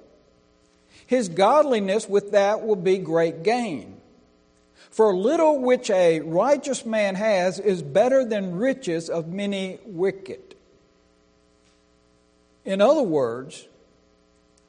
His 1.05 1.29
godliness 1.29 2.07
with 2.07 2.31
that 2.31 2.65
will 2.65 2.75
be 2.75 2.97
great 2.97 3.43
gain. 3.43 3.97
For 4.91 5.15
little 5.15 5.59
which 5.59 5.89
a 5.89 6.19
righteous 6.21 6.85
man 6.85 7.15
has 7.15 7.59
is 7.59 7.81
better 7.81 8.25
than 8.25 8.55
riches 8.55 9.09
of 9.09 9.27
many 9.27 9.79
wicked. 9.85 10.46
In 12.67 12.81
other 12.81 13.01
words, 13.01 13.65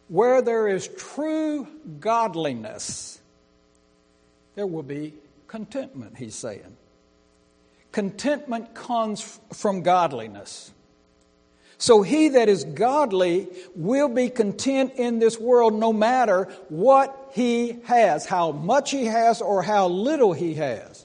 where 0.06 0.40
there 0.40 0.68
is 0.68 0.86
true 0.86 1.66
godliness, 1.98 3.20
there 4.54 4.68
will 4.68 4.84
be 4.84 5.14
contentment, 5.48 6.16
he's 6.16 6.36
saying. 6.36 6.76
Contentment 7.90 8.72
comes 8.72 9.40
from 9.52 9.82
godliness. 9.82 10.70
So 11.78 12.02
he 12.02 12.28
that 12.28 12.48
is 12.48 12.62
godly 12.62 13.48
will 13.74 14.08
be 14.08 14.28
content 14.30 14.92
in 14.94 15.18
this 15.18 15.36
world 15.36 15.74
no 15.74 15.92
matter 15.92 16.44
what 16.68 17.32
he 17.32 17.78
has, 17.82 18.26
how 18.26 18.52
much 18.52 18.92
he 18.92 19.06
has 19.06 19.42
or 19.42 19.60
how 19.60 19.88
little 19.88 20.32
he 20.32 20.54
has. 20.54 21.04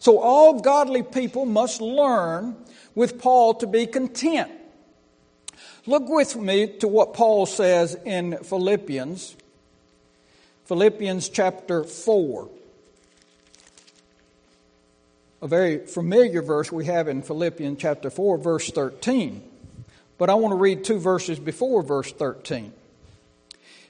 So 0.00 0.18
all 0.18 0.62
godly 0.62 1.02
people 1.02 1.44
must 1.44 1.82
learn 1.82 2.56
with 2.94 3.20
Paul 3.20 3.52
to 3.56 3.66
be 3.66 3.86
content. 3.86 4.50
Look 5.84 6.08
with 6.08 6.36
me 6.36 6.68
to 6.78 6.86
what 6.86 7.12
Paul 7.12 7.44
says 7.44 7.96
in 8.04 8.36
Philippians, 8.36 9.34
Philippians 10.66 11.28
chapter 11.28 11.82
4. 11.82 12.48
A 15.42 15.48
very 15.48 15.84
familiar 15.86 16.40
verse 16.40 16.70
we 16.70 16.84
have 16.84 17.08
in 17.08 17.22
Philippians 17.22 17.80
chapter 17.80 18.10
4, 18.10 18.38
verse 18.38 18.70
13. 18.70 19.42
But 20.18 20.30
I 20.30 20.34
want 20.34 20.52
to 20.52 20.56
read 20.56 20.84
two 20.84 21.00
verses 21.00 21.40
before 21.40 21.82
verse 21.82 22.12
13. 22.12 22.72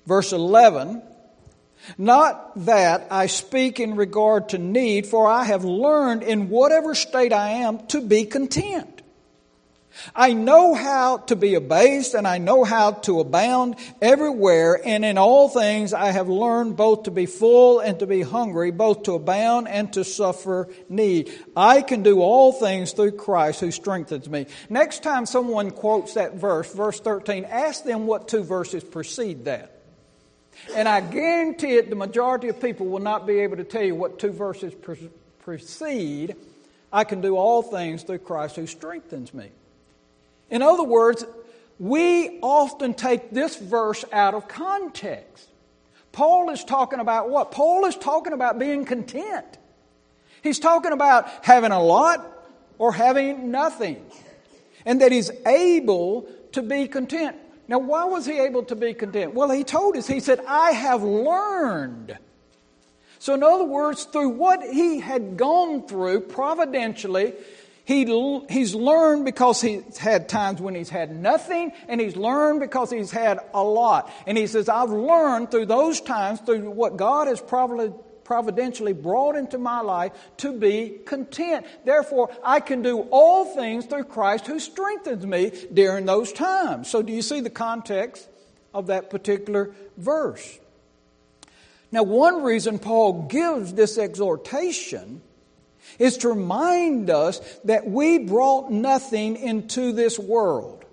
Verse 0.06 0.32
11 0.32 1.02
Not 1.98 2.64
that 2.64 3.06
I 3.10 3.26
speak 3.26 3.80
in 3.80 3.96
regard 3.96 4.48
to 4.50 4.58
need, 4.58 5.06
for 5.06 5.26
I 5.30 5.44
have 5.44 5.62
learned 5.62 6.22
in 6.22 6.48
whatever 6.48 6.94
state 6.94 7.34
I 7.34 7.50
am 7.50 7.86
to 7.88 8.00
be 8.00 8.24
content. 8.24 8.91
I 10.14 10.32
know 10.32 10.74
how 10.74 11.18
to 11.18 11.36
be 11.36 11.54
abased 11.54 12.14
and 12.14 12.26
I 12.26 12.38
know 12.38 12.64
how 12.64 12.92
to 12.92 13.20
abound 13.20 13.76
everywhere 14.00 14.80
and 14.84 15.04
in 15.04 15.18
all 15.18 15.48
things 15.48 15.92
I 15.92 16.12
have 16.12 16.28
learned 16.28 16.76
both 16.76 17.04
to 17.04 17.10
be 17.10 17.26
full 17.26 17.80
and 17.80 17.98
to 17.98 18.06
be 18.06 18.22
hungry, 18.22 18.70
both 18.70 19.04
to 19.04 19.12
abound 19.12 19.68
and 19.68 19.92
to 19.92 20.04
suffer 20.04 20.68
need. 20.88 21.32
I 21.56 21.82
can 21.82 22.02
do 22.02 22.20
all 22.20 22.52
things 22.52 22.92
through 22.92 23.12
Christ 23.12 23.60
who 23.60 23.70
strengthens 23.70 24.28
me. 24.28 24.46
Next 24.68 25.02
time 25.02 25.26
someone 25.26 25.70
quotes 25.70 26.14
that 26.14 26.34
verse, 26.34 26.72
verse 26.72 27.00
13, 27.00 27.44
ask 27.44 27.84
them 27.84 28.06
what 28.06 28.28
two 28.28 28.42
verses 28.42 28.84
precede 28.84 29.44
that. 29.44 29.78
And 30.74 30.88
I 30.88 31.00
guarantee 31.00 31.76
it, 31.76 31.90
the 31.90 31.96
majority 31.96 32.48
of 32.48 32.60
people 32.60 32.86
will 32.86 33.00
not 33.00 33.26
be 33.26 33.40
able 33.40 33.56
to 33.56 33.64
tell 33.64 33.82
you 33.82 33.94
what 33.94 34.18
two 34.18 34.32
verses 34.32 34.74
precede. 35.40 36.36
I 36.92 37.04
can 37.04 37.20
do 37.20 37.36
all 37.36 37.62
things 37.62 38.02
through 38.02 38.18
Christ 38.18 38.56
who 38.56 38.66
strengthens 38.66 39.32
me. 39.32 39.50
In 40.52 40.60
other 40.60 40.84
words, 40.84 41.24
we 41.78 42.38
often 42.42 42.92
take 42.92 43.30
this 43.30 43.56
verse 43.56 44.04
out 44.12 44.34
of 44.34 44.46
context. 44.46 45.48
Paul 46.12 46.50
is 46.50 46.62
talking 46.62 47.00
about 47.00 47.30
what? 47.30 47.50
Paul 47.52 47.86
is 47.86 47.96
talking 47.96 48.34
about 48.34 48.58
being 48.58 48.84
content. 48.84 49.46
He's 50.42 50.58
talking 50.58 50.92
about 50.92 51.26
having 51.42 51.72
a 51.72 51.82
lot 51.82 52.24
or 52.78 52.92
having 52.92 53.50
nothing. 53.50 54.04
And 54.84 55.00
that 55.00 55.10
he's 55.10 55.30
able 55.46 56.28
to 56.52 56.60
be 56.60 56.86
content. 56.86 57.36
Now, 57.66 57.78
why 57.78 58.04
was 58.04 58.26
he 58.26 58.38
able 58.38 58.64
to 58.64 58.76
be 58.76 58.92
content? 58.92 59.32
Well, 59.32 59.50
he 59.50 59.64
told 59.64 59.96
us, 59.96 60.06
he 60.06 60.20
said, 60.20 60.40
I 60.46 60.72
have 60.72 61.02
learned. 61.02 62.18
So, 63.20 63.32
in 63.32 63.42
other 63.42 63.64
words, 63.64 64.04
through 64.04 64.30
what 64.30 64.62
he 64.62 64.98
had 64.98 65.38
gone 65.38 65.86
through 65.86 66.22
providentially, 66.22 67.32
he, 67.92 68.40
he's 68.48 68.74
learned 68.74 69.24
because 69.24 69.60
he's 69.60 69.98
had 69.98 70.28
times 70.28 70.60
when 70.60 70.74
he's 70.74 70.88
had 70.88 71.14
nothing, 71.14 71.72
and 71.88 72.00
he's 72.00 72.16
learned 72.16 72.60
because 72.60 72.90
he's 72.90 73.10
had 73.10 73.38
a 73.52 73.62
lot. 73.62 74.10
And 74.26 74.38
he 74.38 74.46
says, 74.46 74.68
I've 74.68 74.90
learned 74.90 75.50
through 75.50 75.66
those 75.66 76.00
times, 76.00 76.40
through 76.40 76.70
what 76.70 76.96
God 76.96 77.28
has 77.28 77.40
providentially 78.24 78.92
brought 78.92 79.36
into 79.36 79.58
my 79.58 79.80
life, 79.80 80.12
to 80.38 80.58
be 80.58 81.00
content. 81.04 81.66
Therefore, 81.84 82.30
I 82.42 82.60
can 82.60 82.82
do 82.82 83.00
all 83.10 83.44
things 83.44 83.86
through 83.86 84.04
Christ 84.04 84.46
who 84.46 84.58
strengthens 84.58 85.26
me 85.26 85.52
during 85.72 86.06
those 86.06 86.32
times. 86.32 86.88
So, 86.88 87.02
do 87.02 87.12
you 87.12 87.22
see 87.22 87.40
the 87.40 87.50
context 87.50 88.28
of 88.72 88.86
that 88.86 89.10
particular 89.10 89.74
verse? 89.96 90.58
Now, 91.90 92.04
one 92.04 92.42
reason 92.42 92.78
Paul 92.78 93.28
gives 93.28 93.74
this 93.74 93.98
exhortation 93.98 95.20
is 95.98 96.18
to 96.18 96.28
remind 96.28 97.10
us 97.10 97.40
that 97.64 97.86
we 97.86 98.18
brought 98.18 98.70
nothing 98.70 99.36
into 99.36 99.92
this 99.92 100.18
world. 100.18 100.84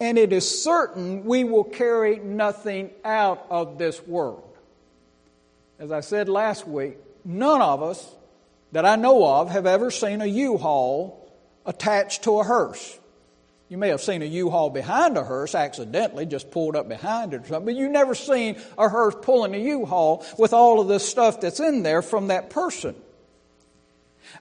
And 0.00 0.16
it 0.16 0.32
is 0.32 0.62
certain 0.62 1.24
we 1.24 1.44
will 1.44 1.64
carry 1.64 2.18
nothing 2.18 2.90
out 3.04 3.46
of 3.50 3.76
this 3.76 4.04
world. 4.06 4.56
As 5.78 5.92
I 5.92 6.00
said 6.00 6.28
last 6.28 6.66
week, 6.66 6.96
none 7.24 7.60
of 7.60 7.82
us 7.82 8.14
that 8.72 8.86
I 8.86 8.96
know 8.96 9.26
of 9.26 9.50
have 9.50 9.66
ever 9.66 9.90
seen 9.90 10.20
a 10.20 10.26
U-Haul 10.26 11.30
attached 11.66 12.24
to 12.24 12.40
a 12.40 12.44
hearse. 12.44 12.98
You 13.68 13.78
may 13.78 13.88
have 13.88 14.00
seen 14.00 14.22
a 14.22 14.26
U-Haul 14.26 14.70
behind 14.70 15.16
a 15.16 15.22
hearse 15.22 15.54
accidentally, 15.54 16.26
just 16.26 16.50
pulled 16.50 16.76
up 16.76 16.88
behind 16.88 17.34
it 17.34 17.42
or 17.42 17.46
something, 17.46 17.66
but 17.66 17.74
you've 17.74 17.92
never 17.92 18.14
seen 18.14 18.56
a 18.76 18.88
hearse 18.88 19.14
pulling 19.22 19.54
a 19.54 19.58
U-Haul 19.58 20.24
with 20.38 20.52
all 20.52 20.80
of 20.80 20.88
the 20.88 20.98
stuff 20.98 21.40
that's 21.40 21.60
in 21.60 21.82
there 21.82 22.02
from 22.02 22.28
that 22.28 22.50
person. 22.50 22.94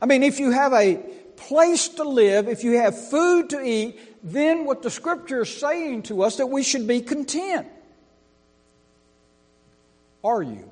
I 0.01 0.05
mean, 0.05 0.24
if 0.24 0.39
you 0.39 0.51
have 0.51 0.74
a 0.74 0.96
place 1.36 1.88
to 1.89 2.03
live, 2.03 2.48
if 2.48 2.63
you 2.63 2.77
have 2.77 3.10
food 3.10 3.50
to 3.51 3.62
eat, 3.62 4.00
then 4.24 4.65
what 4.65 4.81
the 4.81 4.89
scripture 4.89 5.41
is 5.41 5.55
saying 5.55 6.03
to 6.03 6.24
us 6.24 6.38
that 6.38 6.48
we 6.48 6.63
should 6.63 6.88
be 6.88 7.01
content. 7.01 7.67
Are 10.24 10.43
you? 10.43 10.69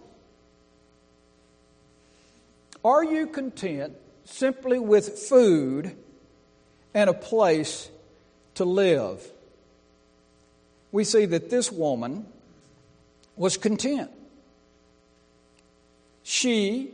Are 2.83 3.03
you 3.03 3.27
content 3.27 3.93
simply 4.25 4.79
with 4.79 5.17
food 5.17 5.95
and 6.93 7.09
a 7.09 7.13
place 7.13 7.89
to 8.55 8.65
live? 8.65 9.25
We 10.91 11.03
see 11.03 11.25
that 11.25 11.49
this 11.49 11.71
woman 11.71 12.25
was 13.35 13.57
content. 13.57 14.11
She 16.23 16.91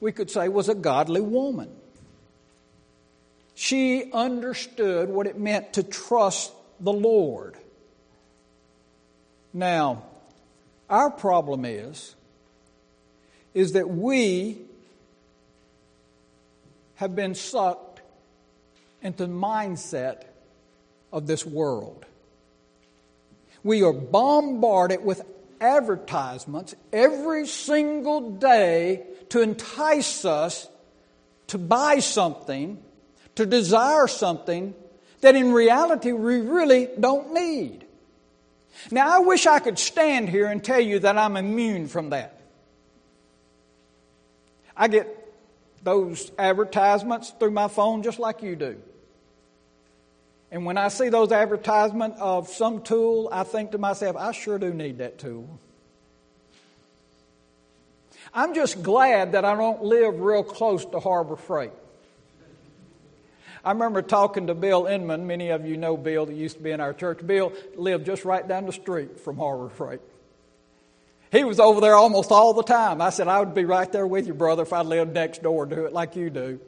we 0.00 0.12
could 0.12 0.30
say, 0.30 0.48
was 0.48 0.68
a 0.68 0.74
godly 0.74 1.20
woman. 1.20 1.70
She 3.54 4.12
understood 4.12 5.08
what 5.08 5.26
it 5.26 5.38
meant 5.38 5.72
to 5.74 5.82
trust 5.82 6.52
the 6.80 6.92
Lord. 6.92 7.56
Now, 9.52 10.04
our 10.88 11.10
problem 11.10 11.64
is, 11.64 12.14
is 13.54 13.72
that 13.72 13.88
we 13.88 14.58
have 16.96 17.16
been 17.16 17.34
sucked 17.34 18.00
into 19.02 19.26
the 19.26 19.32
mindset 19.32 20.22
of 21.12 21.26
this 21.26 21.44
world. 21.44 22.04
We 23.64 23.82
are 23.82 23.92
bombarded 23.92 25.04
with 25.04 25.22
advertisements 25.60 26.74
every 26.92 27.46
single 27.46 28.30
day 28.30 29.04
to 29.30 29.42
entice 29.42 30.24
us 30.24 30.68
to 31.48 31.58
buy 31.58 31.98
something, 31.98 32.82
to 33.34 33.46
desire 33.46 34.06
something 34.06 34.74
that 35.20 35.34
in 35.34 35.52
reality 35.52 36.12
we 36.12 36.40
really 36.40 36.88
don't 36.98 37.32
need. 37.32 37.84
Now, 38.90 39.16
I 39.16 39.18
wish 39.18 39.46
I 39.46 39.58
could 39.58 39.78
stand 39.78 40.28
here 40.28 40.46
and 40.46 40.62
tell 40.62 40.80
you 40.80 41.00
that 41.00 41.18
I'm 41.18 41.36
immune 41.36 41.88
from 41.88 42.10
that. 42.10 42.40
I 44.76 44.86
get 44.86 45.14
those 45.82 46.30
advertisements 46.38 47.32
through 47.38 47.50
my 47.50 47.68
phone 47.68 48.02
just 48.02 48.18
like 48.18 48.42
you 48.42 48.54
do. 48.54 48.80
And 50.50 50.64
when 50.64 50.78
I 50.78 50.88
see 50.88 51.08
those 51.08 51.32
advertisements 51.32 52.18
of 52.20 52.48
some 52.48 52.82
tool, 52.82 53.28
I 53.32 53.42
think 53.42 53.72
to 53.72 53.78
myself, 53.78 54.16
I 54.16 54.32
sure 54.32 54.58
do 54.58 54.72
need 54.72 54.98
that 54.98 55.18
tool. 55.18 55.58
I'm 58.34 58.54
just 58.54 58.82
glad 58.82 59.32
that 59.32 59.44
I 59.44 59.54
don't 59.54 59.82
live 59.82 60.20
real 60.20 60.42
close 60.42 60.84
to 60.86 61.00
Harbor 61.00 61.36
Freight. 61.36 61.72
I 63.64 63.72
remember 63.72 64.02
talking 64.02 64.46
to 64.46 64.54
Bill 64.54 64.86
Inman. 64.86 65.26
Many 65.26 65.50
of 65.50 65.66
you 65.66 65.76
know 65.76 65.96
Bill 65.96 66.26
that 66.26 66.34
used 66.34 66.56
to 66.56 66.62
be 66.62 66.70
in 66.70 66.80
our 66.80 66.94
church. 66.94 67.26
Bill 67.26 67.52
lived 67.76 68.06
just 68.06 68.24
right 68.24 68.46
down 68.46 68.66
the 68.66 68.72
street 68.72 69.20
from 69.20 69.36
Harbor 69.36 69.68
Freight. 69.68 70.00
He 71.30 71.44
was 71.44 71.60
over 71.60 71.80
there 71.80 71.94
almost 71.94 72.30
all 72.30 72.54
the 72.54 72.62
time. 72.62 73.02
I 73.02 73.10
said, 73.10 73.28
I 73.28 73.40
would 73.40 73.54
be 73.54 73.64
right 73.64 73.90
there 73.90 74.06
with 74.06 74.26
you, 74.26 74.34
brother, 74.34 74.62
if 74.62 74.72
I 74.72 74.80
lived 74.82 75.12
next 75.12 75.42
door, 75.42 75.66
do 75.66 75.84
it 75.84 75.92
like 75.92 76.16
you 76.16 76.30
do. 76.30 76.60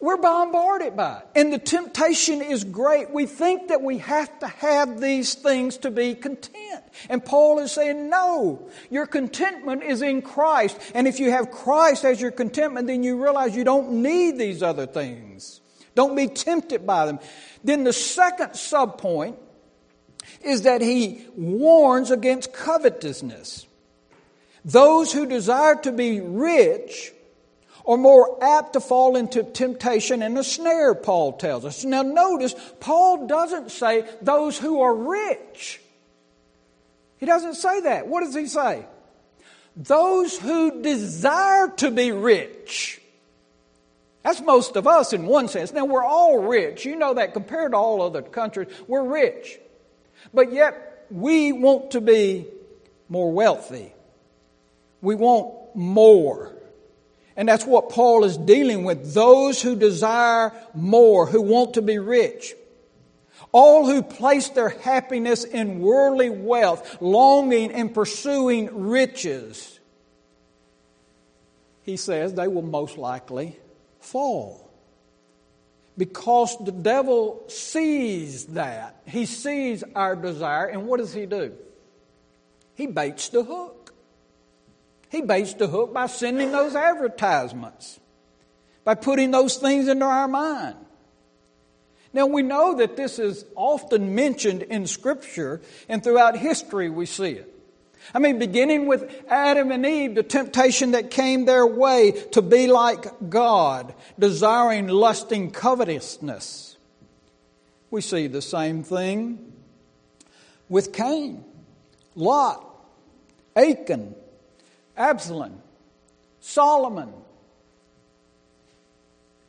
We're 0.00 0.16
bombarded 0.16 0.96
by 0.96 1.18
it. 1.18 1.28
And 1.34 1.52
the 1.52 1.58
temptation 1.58 2.40
is 2.40 2.64
great. 2.64 3.10
We 3.10 3.26
think 3.26 3.68
that 3.68 3.82
we 3.82 3.98
have 3.98 4.38
to 4.38 4.48
have 4.48 4.98
these 4.98 5.34
things 5.34 5.76
to 5.78 5.90
be 5.90 6.14
content. 6.14 6.82
And 7.10 7.22
Paul 7.22 7.58
is 7.58 7.72
saying, 7.72 8.08
no, 8.08 8.70
your 8.90 9.06
contentment 9.06 9.82
is 9.82 10.00
in 10.00 10.22
Christ. 10.22 10.78
And 10.94 11.06
if 11.06 11.20
you 11.20 11.30
have 11.30 11.50
Christ 11.50 12.06
as 12.06 12.18
your 12.18 12.30
contentment, 12.30 12.86
then 12.86 13.02
you 13.02 13.22
realize 13.22 13.54
you 13.54 13.64
don't 13.64 14.02
need 14.02 14.38
these 14.38 14.62
other 14.62 14.86
things. 14.86 15.60
Don't 15.94 16.16
be 16.16 16.28
tempted 16.28 16.86
by 16.86 17.04
them. 17.04 17.18
Then 17.62 17.84
the 17.84 17.92
second 17.92 18.52
subpoint 18.52 19.36
is 20.42 20.62
that 20.62 20.80
he 20.80 21.26
warns 21.36 22.10
against 22.10 22.54
covetousness. 22.54 23.66
Those 24.64 25.12
who 25.12 25.26
desire 25.26 25.76
to 25.82 25.92
be 25.92 26.20
rich 26.20 27.12
are 27.90 27.96
more 27.96 28.38
apt 28.40 28.74
to 28.74 28.80
fall 28.80 29.16
into 29.16 29.42
temptation 29.42 30.22
and 30.22 30.38
a 30.38 30.44
snare, 30.44 30.94
Paul 30.94 31.32
tells 31.32 31.64
us. 31.64 31.84
Now, 31.84 32.02
notice, 32.02 32.54
Paul 32.78 33.26
doesn't 33.26 33.72
say 33.72 34.08
those 34.22 34.56
who 34.56 34.80
are 34.80 34.94
rich. 34.94 35.80
He 37.18 37.26
doesn't 37.26 37.54
say 37.54 37.80
that. 37.80 38.06
What 38.06 38.20
does 38.20 38.34
he 38.34 38.46
say? 38.46 38.86
Those 39.74 40.38
who 40.38 40.82
desire 40.82 41.68
to 41.78 41.90
be 41.90 42.12
rich. 42.12 43.02
That's 44.22 44.40
most 44.40 44.76
of 44.76 44.86
us 44.86 45.12
in 45.12 45.26
one 45.26 45.48
sense. 45.48 45.72
Now, 45.72 45.84
we're 45.84 46.04
all 46.04 46.38
rich. 46.38 46.84
You 46.84 46.94
know 46.94 47.14
that 47.14 47.32
compared 47.32 47.72
to 47.72 47.76
all 47.76 48.02
other 48.02 48.22
countries, 48.22 48.68
we're 48.86 49.02
rich. 49.02 49.58
But 50.32 50.52
yet, 50.52 51.06
we 51.10 51.50
want 51.50 51.90
to 51.90 52.00
be 52.00 52.46
more 53.08 53.32
wealthy. 53.32 53.92
We 55.00 55.16
want 55.16 55.74
more. 55.74 56.52
And 57.40 57.48
that's 57.48 57.64
what 57.64 57.88
Paul 57.88 58.24
is 58.24 58.36
dealing 58.36 58.84
with. 58.84 59.14
Those 59.14 59.62
who 59.62 59.74
desire 59.74 60.52
more, 60.74 61.24
who 61.24 61.40
want 61.40 61.72
to 61.72 61.80
be 61.80 61.98
rich. 61.98 62.52
All 63.50 63.86
who 63.86 64.02
place 64.02 64.50
their 64.50 64.68
happiness 64.68 65.44
in 65.44 65.80
worldly 65.80 66.28
wealth, 66.28 67.00
longing 67.00 67.72
and 67.72 67.94
pursuing 67.94 68.90
riches. 68.90 69.80
He 71.82 71.96
says 71.96 72.34
they 72.34 72.46
will 72.46 72.60
most 72.60 72.98
likely 72.98 73.58
fall. 74.00 74.70
Because 75.96 76.62
the 76.62 76.72
devil 76.72 77.42
sees 77.48 78.44
that. 78.48 79.00
He 79.06 79.24
sees 79.24 79.82
our 79.94 80.14
desire, 80.14 80.66
and 80.66 80.86
what 80.86 80.98
does 80.98 81.14
he 81.14 81.24
do? 81.24 81.54
He 82.74 82.86
baits 82.86 83.30
the 83.30 83.44
hook. 83.44 83.79
He 85.10 85.20
baits 85.20 85.54
the 85.54 85.66
hook 85.66 85.92
by 85.92 86.06
sending 86.06 86.52
those 86.52 86.74
advertisements, 86.74 87.98
by 88.84 88.94
putting 88.94 89.32
those 89.32 89.56
things 89.56 89.88
into 89.88 90.04
our 90.04 90.28
mind. 90.28 90.76
Now 92.12 92.26
we 92.26 92.42
know 92.42 92.76
that 92.76 92.96
this 92.96 93.18
is 93.18 93.44
often 93.54 94.14
mentioned 94.14 94.62
in 94.62 94.86
Scripture, 94.86 95.60
and 95.88 96.02
throughout 96.02 96.36
history 96.36 96.88
we 96.88 97.06
see 97.06 97.32
it. 97.32 97.54
I 98.14 98.18
mean, 98.18 98.38
beginning 98.38 98.86
with 98.86 99.12
Adam 99.28 99.70
and 99.70 99.84
Eve, 99.84 100.14
the 100.14 100.22
temptation 100.22 100.92
that 100.92 101.10
came 101.10 101.44
their 101.44 101.66
way 101.66 102.12
to 102.32 102.42
be 102.42 102.66
like 102.66 103.06
God, 103.28 103.94
desiring, 104.18 104.88
lusting, 104.88 105.50
covetousness. 105.50 106.76
We 107.90 108.00
see 108.00 108.26
the 108.26 108.42
same 108.42 108.82
thing 108.82 109.52
with 110.68 110.92
Cain, 110.92 111.44
Lot, 112.14 112.64
Achan, 113.54 114.14
Absalom. 115.00 115.62
Solomon, 116.40 117.12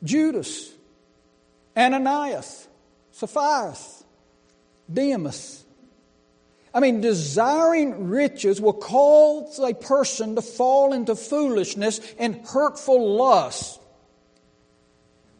Judas, 0.02 0.70
Ananias, 1.76 2.68
Sapphira, 3.12 3.74
Demas. 4.92 5.64
I 6.74 6.80
mean, 6.80 7.00
desiring 7.00 8.08
riches 8.08 8.60
will 8.60 8.74
cause 8.74 9.58
a 9.58 9.74
person 9.74 10.34
to 10.36 10.42
fall 10.42 10.92
into 10.92 11.14
foolishness 11.14 12.00
and 12.18 12.46
hurtful 12.46 13.16
lust, 13.16 13.80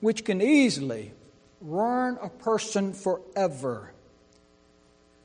which 0.00 0.24
can 0.24 0.40
easily 0.40 1.12
ruin 1.60 2.18
a 2.22 2.28
person 2.28 2.92
forever. 2.92 3.92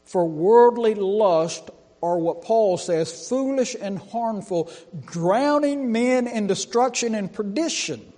For 0.06 0.26
worldly 0.26 0.94
lust 0.96 1.70
are 2.02 2.18
what 2.18 2.42
Paul 2.42 2.78
says 2.78 3.28
foolish 3.28 3.76
and 3.80 3.98
harmful, 3.98 4.72
drowning 5.06 5.92
men 5.92 6.28
in 6.28 6.48
destruction 6.48 7.16
and 7.16 7.32
perdition. 7.32 8.14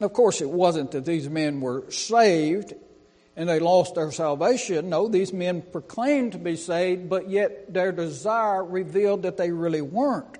Of 0.00 0.12
course, 0.12 0.40
it 0.40 0.50
wasn't 0.50 0.92
that 0.92 1.04
these 1.04 1.28
men 1.28 1.60
were 1.60 1.90
saved 1.90 2.74
and 3.36 3.48
they 3.48 3.60
lost 3.60 3.94
their 3.94 4.10
salvation. 4.10 4.90
No, 4.90 5.08
these 5.08 5.32
men 5.32 5.62
proclaimed 5.62 6.32
to 6.32 6.38
be 6.38 6.56
saved, 6.56 7.08
but 7.08 7.30
yet 7.30 7.72
their 7.72 7.92
desire 7.92 8.64
revealed 8.64 9.22
that 9.22 9.36
they 9.36 9.50
really 9.50 9.80
weren't. 9.80 10.38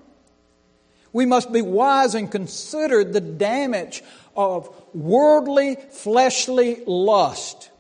We 1.13 1.25
must 1.25 1.53
be 1.53 1.63
wise 1.63 2.15
and 2.15 2.31
consider 2.31 3.05
the 3.05 3.21
damage 3.21 4.03
of 4.37 4.69
worldly, 4.95 5.77
fleshly 5.91 6.83
lust. 6.87 7.71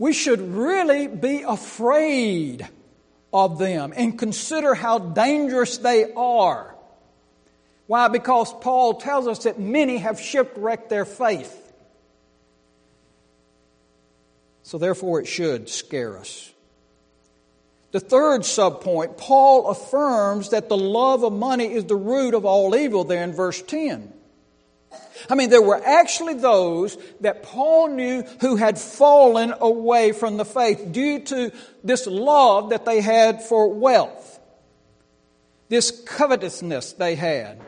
We 0.00 0.14
should 0.14 0.40
really 0.40 1.08
be 1.08 1.42
afraid 1.42 2.66
of 3.34 3.58
them 3.58 3.92
and 3.94 4.18
consider 4.18 4.74
how 4.74 4.98
dangerous 4.98 5.76
they 5.76 6.10
are. 6.14 6.74
Why? 7.86 8.08
Because 8.08 8.50
Paul 8.62 8.94
tells 8.94 9.28
us 9.28 9.44
that 9.44 9.60
many 9.60 9.98
have 9.98 10.18
shipwrecked 10.18 10.88
their 10.88 11.04
faith. 11.04 11.54
So, 14.62 14.78
therefore, 14.78 15.20
it 15.20 15.26
should 15.26 15.68
scare 15.68 16.16
us. 16.16 16.50
The 17.92 18.00
third 18.00 18.40
subpoint, 18.40 19.18
Paul 19.18 19.68
affirms 19.68 20.48
that 20.48 20.70
the 20.70 20.78
love 20.78 21.24
of 21.24 21.34
money 21.34 21.74
is 21.74 21.84
the 21.84 21.94
root 21.94 22.32
of 22.32 22.46
all 22.46 22.74
evil 22.74 23.04
there 23.04 23.22
in 23.22 23.34
verse 23.34 23.60
10. 23.60 24.14
I 25.28 25.34
mean, 25.34 25.50
there 25.50 25.62
were 25.62 25.80
actually 25.84 26.34
those 26.34 26.96
that 27.20 27.42
Paul 27.42 27.88
knew 27.88 28.22
who 28.40 28.56
had 28.56 28.78
fallen 28.78 29.54
away 29.60 30.12
from 30.12 30.36
the 30.36 30.44
faith 30.44 30.90
due 30.90 31.20
to 31.20 31.52
this 31.84 32.06
love 32.06 32.70
that 32.70 32.84
they 32.84 33.00
had 33.00 33.42
for 33.42 33.72
wealth, 33.72 34.40
this 35.68 35.90
covetousness 36.06 36.94
they 36.94 37.14
had. 37.14 37.60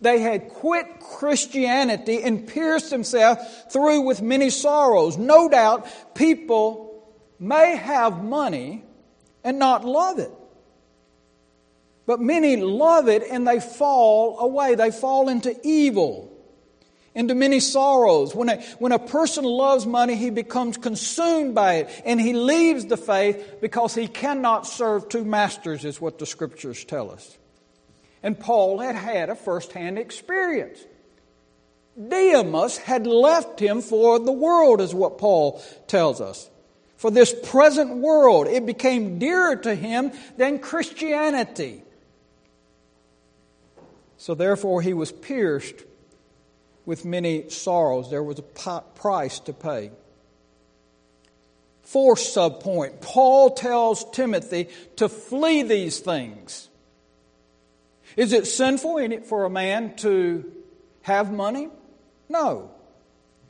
They 0.00 0.20
had 0.20 0.48
quit 0.48 1.00
Christianity 1.00 2.22
and 2.22 2.46
pierced 2.48 2.88
themselves 2.88 3.42
through 3.70 4.02
with 4.02 4.22
many 4.22 4.48
sorrows. 4.48 5.18
No 5.18 5.48
doubt 5.48 5.86
people 6.14 7.04
may 7.38 7.76
have 7.76 8.24
money 8.24 8.84
and 9.44 9.58
not 9.58 9.84
love 9.84 10.18
it. 10.18 10.32
But 12.10 12.20
many 12.20 12.56
love 12.56 13.06
it 13.06 13.22
and 13.30 13.46
they 13.46 13.60
fall 13.60 14.40
away. 14.40 14.74
They 14.74 14.90
fall 14.90 15.28
into 15.28 15.56
evil, 15.62 16.36
into 17.14 17.36
many 17.36 17.60
sorrows. 17.60 18.34
When 18.34 18.48
a, 18.48 18.60
when 18.80 18.90
a 18.90 18.98
person 18.98 19.44
loves 19.44 19.86
money, 19.86 20.16
he 20.16 20.30
becomes 20.30 20.76
consumed 20.76 21.54
by 21.54 21.74
it 21.74 22.02
and 22.04 22.20
he 22.20 22.32
leaves 22.32 22.86
the 22.86 22.96
faith 22.96 23.58
because 23.60 23.94
he 23.94 24.08
cannot 24.08 24.66
serve 24.66 25.08
two 25.08 25.24
masters, 25.24 25.84
is 25.84 26.00
what 26.00 26.18
the 26.18 26.26
scriptures 26.26 26.84
tell 26.84 27.12
us. 27.12 27.38
And 28.24 28.36
Paul 28.36 28.80
had 28.80 28.96
had 28.96 29.30
a 29.30 29.36
firsthand 29.36 29.96
experience. 29.96 30.80
Demas 31.96 32.76
had 32.76 33.06
left 33.06 33.60
him 33.60 33.82
for 33.82 34.18
the 34.18 34.32
world, 34.32 34.80
is 34.80 34.92
what 34.92 35.18
Paul 35.18 35.62
tells 35.86 36.20
us. 36.20 36.50
For 36.96 37.12
this 37.12 37.32
present 37.44 37.98
world, 37.98 38.48
it 38.48 38.66
became 38.66 39.20
dearer 39.20 39.54
to 39.54 39.76
him 39.76 40.10
than 40.36 40.58
Christianity. 40.58 41.84
So 44.20 44.34
therefore, 44.34 44.82
he 44.82 44.92
was 44.92 45.10
pierced 45.10 45.76
with 46.84 47.06
many 47.06 47.48
sorrows. 47.48 48.10
There 48.10 48.22
was 48.22 48.38
a 48.38 48.42
price 48.42 49.38
to 49.40 49.54
pay. 49.54 49.92
Fourth 51.84 52.18
subpoint 52.18 53.00
Paul 53.00 53.52
tells 53.52 54.04
Timothy 54.10 54.68
to 54.96 55.08
flee 55.08 55.62
these 55.62 56.00
things. 56.00 56.68
Is 58.14 58.34
it 58.34 58.46
sinful 58.46 58.98
in 58.98 59.12
it 59.12 59.24
for 59.24 59.46
a 59.46 59.50
man 59.50 59.96
to 59.96 60.52
have 61.00 61.32
money? 61.32 61.70
No. 62.28 62.70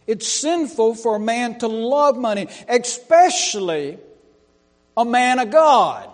It's 0.06 0.28
sinful 0.28 0.94
for 0.94 1.16
a 1.16 1.20
man 1.20 1.58
to 1.58 1.66
love 1.66 2.16
money, 2.16 2.46
especially 2.68 3.98
a 4.96 5.04
man 5.04 5.40
of 5.40 5.50
God. 5.50 6.10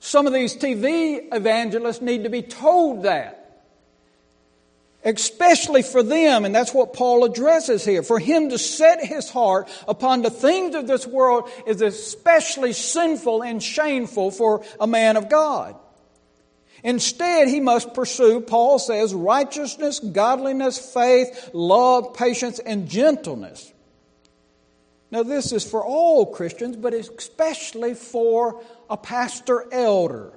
Some 0.00 0.26
of 0.26 0.32
these 0.32 0.56
TV 0.56 1.28
evangelists 1.32 2.00
need 2.00 2.24
to 2.24 2.30
be 2.30 2.42
told 2.42 3.04
that. 3.04 3.42
Especially 5.04 5.82
for 5.82 6.02
them, 6.02 6.44
and 6.44 6.52
that's 6.52 6.74
what 6.74 6.92
Paul 6.92 7.24
addresses 7.24 7.84
here. 7.84 8.02
For 8.02 8.18
him 8.18 8.50
to 8.50 8.58
set 8.58 9.04
his 9.04 9.30
heart 9.30 9.68
upon 9.86 10.22
the 10.22 10.30
things 10.30 10.74
of 10.74 10.88
this 10.88 11.06
world 11.06 11.48
is 11.64 11.80
especially 11.80 12.72
sinful 12.72 13.42
and 13.42 13.62
shameful 13.62 14.32
for 14.32 14.64
a 14.80 14.86
man 14.86 15.16
of 15.16 15.28
God. 15.28 15.76
Instead, 16.82 17.48
he 17.48 17.60
must 17.60 17.94
pursue, 17.94 18.40
Paul 18.40 18.78
says, 18.78 19.14
righteousness, 19.14 20.00
godliness, 20.00 20.92
faith, 20.92 21.50
love, 21.52 22.14
patience, 22.14 22.58
and 22.58 22.88
gentleness. 22.88 23.72
Now, 25.10 25.22
this 25.22 25.52
is 25.52 25.68
for 25.68 25.84
all 25.84 26.26
Christians, 26.26 26.76
but 26.76 26.92
especially 26.92 27.94
for 27.94 28.60
a 28.88 28.96
pastor 28.96 29.66
elder. 29.72 30.32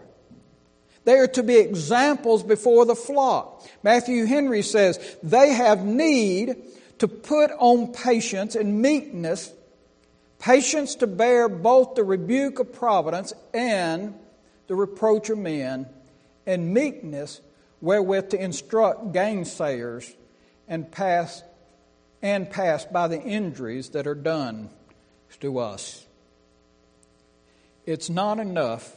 They 1.05 1.15
are 1.17 1.27
to 1.27 1.43
be 1.43 1.57
examples 1.57 2.43
before 2.43 2.85
the 2.85 2.95
flock. 2.95 3.67
Matthew 3.83 4.25
Henry 4.25 4.61
says, 4.61 5.17
they 5.23 5.53
have 5.53 5.83
need 5.83 6.55
to 6.99 7.07
put 7.07 7.51
on 7.57 7.93
patience 7.93 8.55
and 8.55 8.81
meekness, 8.81 9.51
patience 10.39 10.95
to 10.95 11.07
bear 11.07 11.49
both 11.49 11.95
the 11.95 12.03
rebuke 12.03 12.59
of 12.59 12.73
providence 12.73 13.33
and 13.53 14.13
the 14.67 14.75
reproach 14.75 15.29
of 15.29 15.37
men 15.37 15.87
and 16.45 16.73
meekness 16.73 17.41
wherewith 17.81 18.29
to 18.29 18.41
instruct 18.41 19.13
gainsayers 19.13 20.13
and 20.67 20.91
pass 20.91 21.43
and 22.21 22.49
pass 22.49 22.85
by 22.85 23.07
the 23.07 23.21
injuries 23.21 23.89
that 23.89 24.05
are 24.05 24.15
done 24.15 24.69
to 25.39 25.59
us. 25.59 26.05
It's 27.89 28.07
not 28.07 28.37
enough 28.37 28.87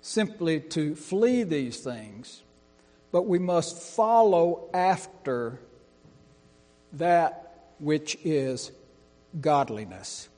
simply 0.00 0.60
to 0.60 0.94
flee 0.94 1.42
these 1.42 1.78
things, 1.78 2.40
but 3.12 3.26
we 3.26 3.38
must 3.38 3.76
follow 3.76 4.70
after 4.72 5.60
that 6.94 7.66
which 7.78 8.16
is 8.24 8.72
godliness. 9.38 10.30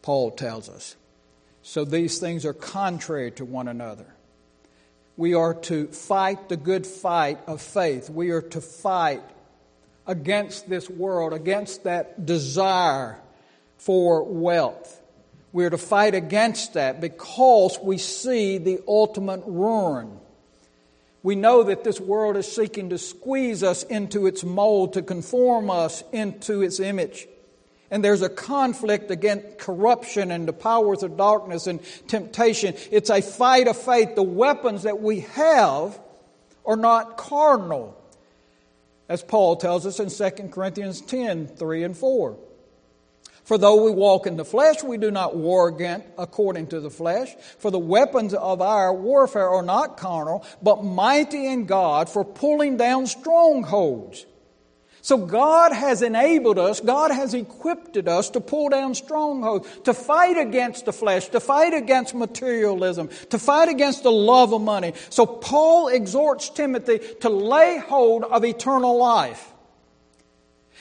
Paul 0.00 0.30
tells 0.30 0.70
us. 0.70 0.96
So 1.60 1.84
these 1.84 2.18
things 2.18 2.46
are 2.46 2.54
contrary 2.54 3.30
to 3.32 3.44
one 3.44 3.68
another. 3.68 4.06
We 5.18 5.34
are 5.34 5.52
to 5.64 5.88
fight 5.88 6.48
the 6.48 6.56
good 6.56 6.86
fight 6.86 7.40
of 7.46 7.60
faith. 7.60 8.08
We 8.08 8.30
are 8.30 8.40
to 8.40 8.62
fight 8.62 9.22
against 10.06 10.66
this 10.66 10.88
world, 10.88 11.34
against 11.34 11.84
that 11.84 12.24
desire 12.24 13.18
for 13.76 14.22
wealth. 14.22 15.02
We 15.54 15.64
are 15.64 15.70
to 15.70 15.78
fight 15.78 16.16
against 16.16 16.74
that 16.74 17.00
because 17.00 17.78
we 17.80 17.96
see 17.96 18.58
the 18.58 18.80
ultimate 18.88 19.44
ruin. 19.46 20.18
We 21.22 21.36
know 21.36 21.62
that 21.62 21.84
this 21.84 22.00
world 22.00 22.36
is 22.36 22.50
seeking 22.50 22.90
to 22.90 22.98
squeeze 22.98 23.62
us 23.62 23.84
into 23.84 24.26
its 24.26 24.42
mold, 24.42 24.94
to 24.94 25.02
conform 25.02 25.70
us 25.70 26.02
into 26.12 26.62
its 26.62 26.80
image. 26.80 27.28
And 27.88 28.04
there's 28.04 28.20
a 28.20 28.28
conflict 28.28 29.12
against 29.12 29.58
corruption 29.58 30.32
and 30.32 30.48
the 30.48 30.52
powers 30.52 31.04
of 31.04 31.16
darkness 31.16 31.68
and 31.68 31.78
temptation. 32.08 32.74
It's 32.90 33.08
a 33.08 33.22
fight 33.22 33.68
of 33.68 33.76
faith. 33.76 34.16
The 34.16 34.24
weapons 34.24 34.82
that 34.82 35.00
we 35.00 35.20
have 35.20 35.96
are 36.66 36.74
not 36.74 37.16
carnal, 37.16 37.96
as 39.08 39.22
Paul 39.22 39.54
tells 39.54 39.86
us 39.86 40.00
in 40.00 40.10
2 40.10 40.48
Corinthians 40.48 41.00
10 41.00 41.46
3 41.46 41.84
and 41.84 41.96
4. 41.96 42.36
For 43.44 43.58
though 43.58 43.84
we 43.84 43.90
walk 43.90 44.26
in 44.26 44.36
the 44.36 44.44
flesh, 44.44 44.82
we 44.82 44.96
do 44.96 45.10
not 45.10 45.36
war 45.36 45.68
against 45.68 46.06
according 46.18 46.68
to 46.68 46.80
the 46.80 46.90
flesh. 46.90 47.34
For 47.58 47.70
the 47.70 47.78
weapons 47.78 48.32
of 48.34 48.62
our 48.62 48.92
warfare 48.92 49.50
are 49.50 49.62
not 49.62 49.98
carnal, 49.98 50.44
but 50.62 50.82
mighty 50.82 51.46
in 51.46 51.66
God 51.66 52.08
for 52.08 52.24
pulling 52.24 52.76
down 52.78 53.06
strongholds 53.06 54.24
So 55.04 55.18
God 55.18 55.72
has 55.72 56.00
enabled 56.00 56.58
us, 56.58 56.80
God 56.80 57.10
has 57.10 57.34
equipped 57.34 57.98
us 57.98 58.30
to 58.30 58.40
pull 58.40 58.70
down 58.70 58.94
strongholds, 58.94 59.68
to 59.80 59.92
fight 59.92 60.38
against 60.38 60.86
the 60.86 60.94
flesh, 60.94 61.28
to 61.28 61.40
fight 61.40 61.74
against 61.74 62.14
materialism, 62.14 63.10
to 63.28 63.38
fight 63.38 63.68
against 63.68 64.02
the 64.02 64.10
love 64.10 64.54
of 64.54 64.62
money. 64.62 64.94
So 65.10 65.26
Paul 65.26 65.88
exhorts 65.88 66.48
Timothy 66.48 67.00
to 67.20 67.28
lay 67.28 67.76
hold 67.76 68.24
of 68.24 68.46
eternal 68.46 68.96
life. 68.96 69.52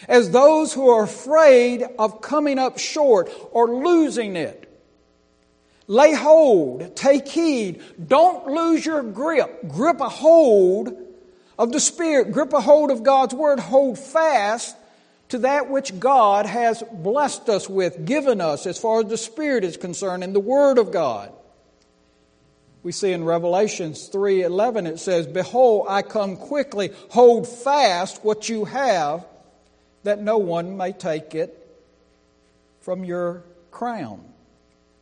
As 0.08 0.32
those 0.32 0.73
who 0.73 0.89
are 0.89 1.03
afraid 1.03 1.84
of 1.97 2.21
coming 2.21 2.60
up 2.60 2.77
short 2.77 3.32
or 3.51 3.67
losing 3.67 4.36
it. 4.36 4.69
Lay 5.88 6.13
hold, 6.13 6.95
take 6.95 7.27
heed, 7.27 7.82
don't 8.08 8.47
lose 8.47 8.86
your 8.86 9.03
grip. 9.03 9.67
Grip 9.67 9.99
a 9.99 10.10
hold 10.10 10.95
of 11.60 11.71
the 11.71 11.79
Spirit. 11.79 12.32
Grip 12.32 12.53
a 12.53 12.62
hold 12.62 12.89
of 12.89 13.03
God's 13.03 13.34
Word. 13.34 13.60
Hold 13.60 13.99
fast 13.99 14.75
to 15.29 15.39
that 15.39 15.69
which 15.69 15.99
God 15.99 16.45
has 16.45 16.84
blessed 16.91 17.49
us 17.49 17.67
with, 17.67 18.06
given 18.06 18.39
us 18.39 18.65
as 18.65 18.77
far 18.77 19.01
as 19.01 19.08
the 19.08 19.17
Spirit 19.17 19.63
is 19.63 19.77
concerned, 19.77 20.23
in 20.23 20.34
the 20.34 20.39
Word 20.39 20.77
of 20.77 20.91
God. 20.91 21.32
We 22.84 22.91
see 22.91 23.12
in 23.13 23.23
Revelations 23.23 24.10
3:11 24.10 24.86
it 24.86 24.99
says, 24.99 25.25
"Behold, 25.25 25.86
I 25.89 26.01
come 26.01 26.36
quickly. 26.36 26.91
Hold 27.10 27.47
fast 27.47 28.23
what 28.23 28.49
you 28.49 28.65
have, 28.65 29.25
that 30.03 30.21
no 30.21 30.37
one 30.37 30.77
may 30.77 30.91
take 30.91 31.33
it 31.35 31.57
from 32.81 33.03
your 33.03 33.43
crown." 33.71 34.23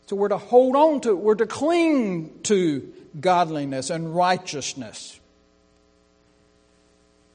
So 0.07 0.15
we're 0.15 0.29
to 0.29 0.37
hold 0.37 0.75
on 0.75 1.01
to 1.01 1.09
it. 1.11 1.17
We're 1.17 1.35
to 1.35 1.45
cling 1.45 2.39
to 2.43 2.93
godliness 3.19 3.89
and 3.89 4.15
righteousness. 4.15 5.19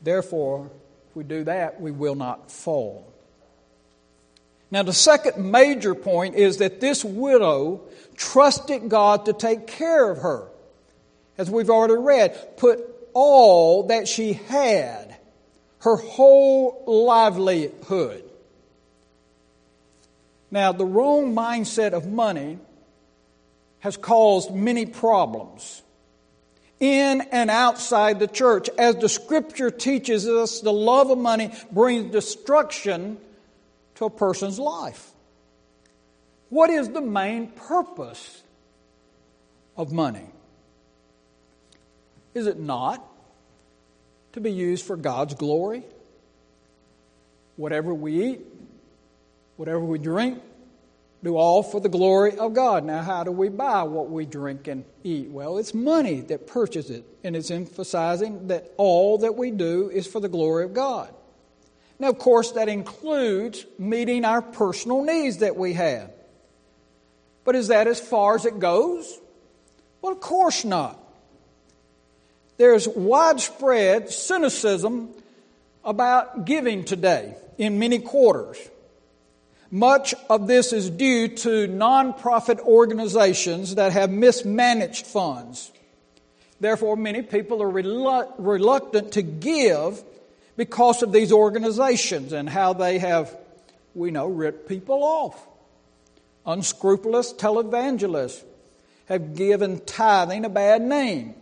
Therefore, 0.02 0.70
if 1.09 1.16
we 1.16 1.24
do 1.24 1.44
that, 1.44 1.81
we 1.81 1.90
will 1.90 2.14
not 2.14 2.50
fall. 2.50 3.05
Now, 4.70 4.83
the 4.83 4.92
second 4.92 5.50
major 5.50 5.94
point 5.94 6.35
is 6.35 6.59
that 6.59 6.81
this 6.81 7.05
widow 7.05 7.81
trusted 8.16 8.88
God 8.88 9.26
to 9.26 9.33
take 9.33 9.66
care 9.66 10.11
of 10.11 10.18
her. 10.18 10.48
As 11.38 11.50
we've 11.50 11.70
already 11.70 11.94
read, 11.94 12.57
put 12.57 12.85
all 13.12 13.85
that 13.85 14.09
she 14.09 14.35
had, 14.35 15.06
her 15.87 15.94
whole 15.94 16.83
livelihood. 16.85 18.25
Now, 20.51 20.72
the 20.72 20.85
wrong 20.85 21.33
mindset 21.33 21.92
of 21.92 22.09
money 22.09 22.59
has 23.79 23.96
caused 23.96 24.53
many 24.53 24.85
problems 24.85 25.85
in 26.81 27.20
and 27.31 27.51
outside 27.51 28.18
the 28.18 28.27
church. 28.27 28.68
As 28.77 28.96
the 28.96 29.09
scripture 29.09 29.70
teaches 29.70 30.27
us, 30.27 30.59
the 30.59 30.72
love 30.72 31.09
of 31.11 31.18
money 31.18 31.53
brings 31.70 32.11
destruction 32.11 33.18
to 33.94 34.07
a 34.07 34.11
person's 34.11 34.59
life. 34.59 35.12
What 36.49 36.68
is 36.68 36.88
the 36.88 37.01
main 37.01 37.46
purpose 37.46 38.42
of 39.77 39.92
money? 39.92 40.27
Is 42.35 42.49
it 42.49 42.59
not 42.59 43.09
to 44.37 44.40
be 44.40 44.53
used 44.53 44.85
for 44.85 44.96
God's 44.96 45.35
glory? 45.35 45.83
Whatever 47.57 47.92
we 47.92 48.33
eat, 48.33 48.40
whatever 49.57 49.81
we 49.81 49.99
drink, 49.99 50.42
do 51.25 51.37
all 51.37 51.62
for 51.62 51.81
the 51.81 51.88
glory 51.88 52.37
of 52.37 52.53
God. 52.53 52.85
Now, 52.85 53.03
how 53.03 53.25
do 53.25 53.33
we 53.33 53.49
buy 53.49 53.83
what 53.85 54.11
we 54.11 54.27
drink 54.27 54.68
and 54.68 54.85
eat? 55.03 55.31
Well, 55.31 55.57
it's 55.57 55.72
money 55.72 56.20
that 56.20 56.46
purchases 56.46 56.99
it, 56.99 57.05
and 57.25 57.35
it's 57.35 57.51
emphasizing 57.51 58.49
that 58.49 58.72
all 58.77 59.18
that 59.18 59.37
we 59.37 59.51
do 59.51 59.90
is 59.90 60.07
for 60.07 60.20
the 60.20 60.29
glory 60.29 60.64
of 60.64 60.75
God. 60.75 61.12
Now, 61.99 62.11
of 62.11 62.18
course, 62.18 62.53
that 62.53 62.68
includes 62.68 63.64
meeting 63.79 64.27
our 64.27 64.42
personal 64.42 65.03
needs 65.03 65.38
that 65.38 65.57
we 65.57 65.72
have. 65.72 66.11
But 67.44 67.57
is 67.57 67.68
that 67.68 67.87
as 67.87 67.99
far 67.99 68.35
as 68.35 68.44
it 68.44 68.59
goes? 68.59 69.18
Well, 70.03 70.12
of 70.12 70.20
course 70.20 70.62
not. 70.62 71.01
There's 72.57 72.88
widespread 72.88 74.11
cynicism 74.11 75.11
about 75.85 76.47
giving 76.47 76.85
today 76.85 77.37
in 77.59 77.79
many 77.79 77.99
quarters. 77.99 78.59
Much 79.71 80.14
of 80.31 80.47
this 80.47 80.73
is 80.73 80.88
due 80.88 81.29
to 81.29 81.69
nonprofit 81.69 82.61
organizations 82.61 83.75
that 83.75 83.92
have 83.92 84.11
mismanaged 84.11 85.07
funds. 85.07 85.71
Therefore, 86.61 86.97
many 86.97 87.23
people 87.23 87.62
are 87.62 87.69
reluctant 87.69 89.12
to 89.12 89.23
give 89.23 90.03
because 90.57 91.03
of 91.03 91.12
these 91.12 91.33
organizations 91.33 92.33
and 92.33 92.49
how 92.49 92.73
they 92.73 92.99
have, 92.99 93.37
we 93.95 94.11
know, 94.11 94.27
ripped 94.29 94.66
people 94.69 95.05
off. 95.05 95.47
Unscrupulous 96.47 97.35
televangelists 97.35 98.42
have 99.07 99.37
given 99.37 99.81
tithing 99.81 100.45
a 100.47 100.49
bad 100.49 100.81
name. 100.81 101.35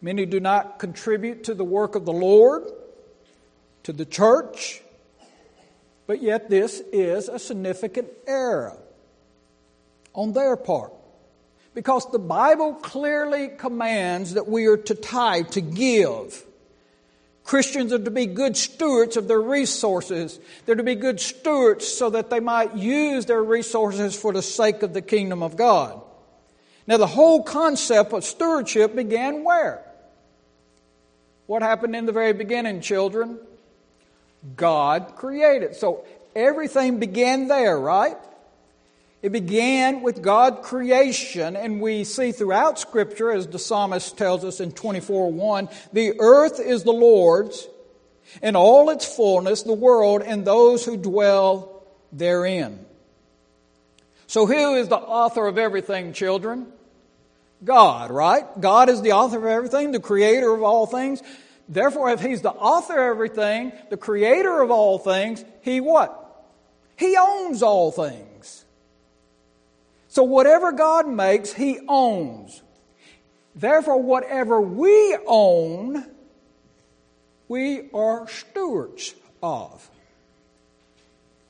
Many 0.00 0.26
do 0.26 0.40
not 0.40 0.78
contribute 0.78 1.44
to 1.44 1.54
the 1.54 1.64
work 1.64 1.94
of 1.94 2.04
the 2.04 2.12
Lord, 2.12 2.64
to 3.84 3.92
the 3.92 4.04
church, 4.04 4.82
but 6.06 6.22
yet, 6.22 6.48
this 6.48 6.80
is 6.92 7.28
a 7.28 7.38
significant 7.38 8.08
error 8.26 8.78
on 10.14 10.32
their 10.32 10.56
part. 10.56 10.92
Because 11.74 12.10
the 12.10 12.18
Bible 12.18 12.74
clearly 12.74 13.48
commands 13.48 14.34
that 14.34 14.48
we 14.48 14.66
are 14.66 14.76
to 14.76 14.94
tithe, 14.94 15.50
to 15.50 15.60
give. 15.60 16.44
Christians 17.44 17.92
are 17.92 17.98
to 17.98 18.10
be 18.10 18.26
good 18.26 18.56
stewards 18.56 19.16
of 19.16 19.28
their 19.28 19.40
resources. 19.40 20.38
They're 20.64 20.76
to 20.76 20.82
be 20.82 20.94
good 20.94 21.20
stewards 21.20 21.86
so 21.86 22.10
that 22.10 22.30
they 22.30 22.40
might 22.40 22.76
use 22.76 23.26
their 23.26 23.42
resources 23.42 24.16
for 24.18 24.32
the 24.32 24.42
sake 24.42 24.82
of 24.82 24.94
the 24.94 25.02
kingdom 25.02 25.42
of 25.42 25.56
God. 25.56 26.00
Now, 26.86 26.98
the 26.98 27.06
whole 27.06 27.42
concept 27.42 28.12
of 28.12 28.24
stewardship 28.24 28.94
began 28.94 29.42
where? 29.42 29.84
What 31.46 31.62
happened 31.62 31.94
in 31.94 32.06
the 32.06 32.12
very 32.12 32.32
beginning, 32.32 32.80
children? 32.80 33.38
God 34.56 35.14
created. 35.16 35.76
So 35.76 36.04
everything 36.34 36.98
began 36.98 37.48
there, 37.48 37.78
right? 37.78 38.16
It 39.22 39.32
began 39.32 40.02
with 40.02 40.22
God 40.22 40.62
creation, 40.62 41.56
and 41.56 41.80
we 41.80 42.04
see 42.04 42.32
throughout 42.32 42.78
Scripture, 42.78 43.32
as 43.32 43.46
the 43.46 43.58
psalmist 43.58 44.16
tells 44.16 44.44
us 44.44 44.60
in 44.60 44.72
24 44.72 45.32
1, 45.32 45.68
the 45.92 46.14
earth 46.20 46.60
is 46.60 46.84
the 46.84 46.92
Lord's, 46.92 47.66
and 48.42 48.56
all 48.56 48.90
its 48.90 49.04
fullness, 49.04 49.62
the 49.62 49.72
world, 49.72 50.22
and 50.22 50.44
those 50.44 50.84
who 50.84 50.96
dwell 50.96 51.82
therein. 52.12 52.84
So, 54.26 54.46
who 54.46 54.74
is 54.74 54.88
the 54.88 54.96
author 54.96 55.46
of 55.46 55.58
everything, 55.58 56.12
children? 56.12 56.72
God, 57.64 58.10
right? 58.10 58.44
God 58.60 58.88
is 58.88 59.02
the 59.02 59.12
author 59.12 59.38
of 59.38 59.44
everything, 59.44 59.92
the 59.92 60.00
creator 60.00 60.52
of 60.54 60.62
all 60.62 60.86
things. 60.86 61.22
Therefore, 61.68 62.10
if 62.10 62.20
he's 62.20 62.42
the 62.42 62.50
author 62.50 62.94
of 62.94 63.16
everything, 63.16 63.72
the 63.90 63.96
creator 63.96 64.60
of 64.60 64.70
all 64.70 64.98
things, 64.98 65.44
he 65.62 65.80
what? 65.80 66.22
He 66.96 67.16
owns 67.16 67.62
all 67.62 67.90
things. 67.90 68.64
So 70.08 70.22
whatever 70.22 70.72
God 70.72 71.08
makes, 71.08 71.52
he 71.52 71.80
owns. 71.88 72.62
Therefore, 73.54 74.00
whatever 74.00 74.60
we 74.60 75.16
own, 75.26 76.06
we 77.48 77.90
are 77.92 78.28
stewards 78.28 79.14
of. 79.42 79.90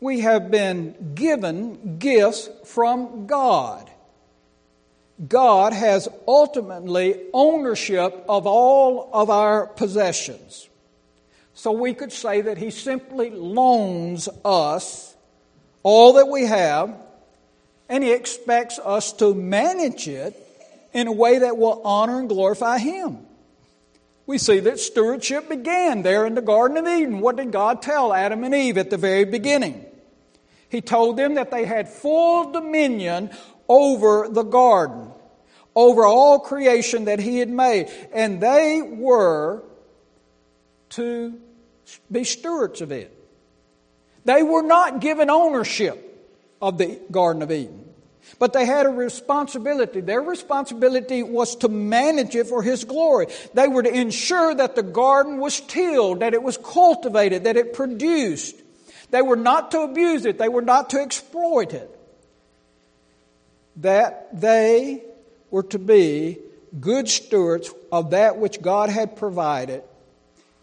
We 0.01 0.21
have 0.21 0.51
been 0.51 1.15
given 1.15 1.99
gifts 1.99 2.49
from 2.65 3.27
God. 3.27 3.91
God 5.29 5.73
has 5.73 6.09
ultimately 6.29 7.23
ownership 7.33 8.25
of 8.29 8.47
all 8.47 9.09
of 9.13 9.31
our 9.31 9.67
possessions. 9.67 10.69
So 11.55 11.73
we 11.73 11.95
could 11.95 12.13
say 12.13 12.43
that 12.43 12.59
He 12.59 12.71
simply 12.71 13.31
loans 13.31 14.29
us 14.45 15.15
all 15.83 16.15
that 16.15 16.29
we 16.29 16.45
have, 16.45 16.95
and 17.89 18.05
He 18.05 18.13
expects 18.13 18.79
us 18.79 19.13
to 19.15 19.35
manage 19.35 20.07
it 20.07 20.37
in 20.93 21.07
a 21.07 21.13
way 21.13 21.39
that 21.39 21.57
will 21.57 21.81
honor 21.83 22.21
and 22.21 22.29
glorify 22.29 22.79
Him. 22.79 23.19
We 24.27 24.39
see 24.39 24.61
that 24.61 24.81
stewardship 24.81 25.49
began 25.49 26.03
there 26.03 26.27
in 26.27 26.35
the 26.35 26.43
Garden 26.43 26.77
of 26.77 26.87
Eden. 26.87 27.21
What 27.21 27.37
did 27.37 27.53
God 27.53 27.81
tell 27.81 28.13
Adam 28.13 28.45
and 28.45 28.55
Eve 28.55 28.77
at 28.77 28.91
the 28.91 28.97
very 28.99 29.25
beginning? 29.25 29.87
He 30.69 30.81
told 30.81 31.17
them 31.17 31.35
that 31.35 31.51
they 31.51 31.65
had 31.65 31.89
full 31.89 32.51
dominion 32.51 33.31
over 33.69 34.29
the 34.31 34.43
garden, 34.43 35.11
over 35.75 36.05
all 36.05 36.39
creation 36.39 37.07
that 37.07 37.19
He 37.19 37.39
had 37.39 37.51
made. 37.51 37.91
And 38.13 38.41
they 38.41 38.83
were 38.83 39.63
to 40.91 41.39
be 42.11 42.25
stewards 42.25 42.81
of 42.81 42.93
it. 42.93 43.13
They 44.25 44.43
were 44.43 44.63
not 44.63 45.01
given 45.01 45.31
ownership 45.31 46.03
of 46.61 46.79
the 46.79 47.01
Garden 47.11 47.43
of 47.43 47.53
Eden. 47.53 47.85
But 48.39 48.53
they 48.53 48.67
had 48.67 48.87
a 48.87 48.91
responsibility. 48.91 50.01
Their 50.01 50.21
responsibility 50.21 51.23
was 51.23 51.57
to 51.57 51.69
manage 51.69 52.35
it 52.35 52.49
for 52.49 52.63
His 52.63 52.85
glory. 52.85 53.29
They 53.55 53.69
were 53.69 53.85
to 53.85 53.93
ensure 53.93 54.55
that 54.55 54.75
the 54.75 54.83
garden 54.83 55.39
was 55.39 55.61
tilled, 55.61 56.21
that 56.21 56.35
it 56.35 56.43
was 56.43 56.57
cultivated, 56.57 57.45
that 57.45 57.57
it 57.57 57.73
produced. 57.73 58.57
They 59.11 59.23
were 59.23 59.37
not 59.37 59.71
to 59.71 59.83
abuse 59.83 60.25
it. 60.27 60.39
They 60.39 60.49
were 60.49 60.63
not 60.63 60.91
to 60.91 61.01
exploit 61.01 61.73
it. 61.73 61.96
That 63.77 64.41
they 64.41 65.03
were 65.51 65.63
to 65.65 65.79
be 65.79 66.39
good 66.81 67.09
stewards 67.09 67.71
of 67.93 68.11
that 68.11 68.39
which 68.39 68.61
God 68.61 68.89
had 68.89 69.17
provided 69.17 69.83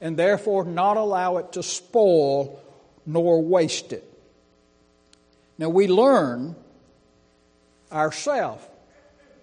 and 0.01 0.17
therefore 0.17 0.65
not 0.65 0.97
allow 0.97 1.37
it 1.37 1.53
to 1.53 1.63
spoil 1.63 2.61
nor 3.05 3.41
waste 3.41 3.93
it. 3.93 4.03
Now 5.57 5.69
we 5.69 5.87
learn 5.87 6.55
ourselves 7.91 8.63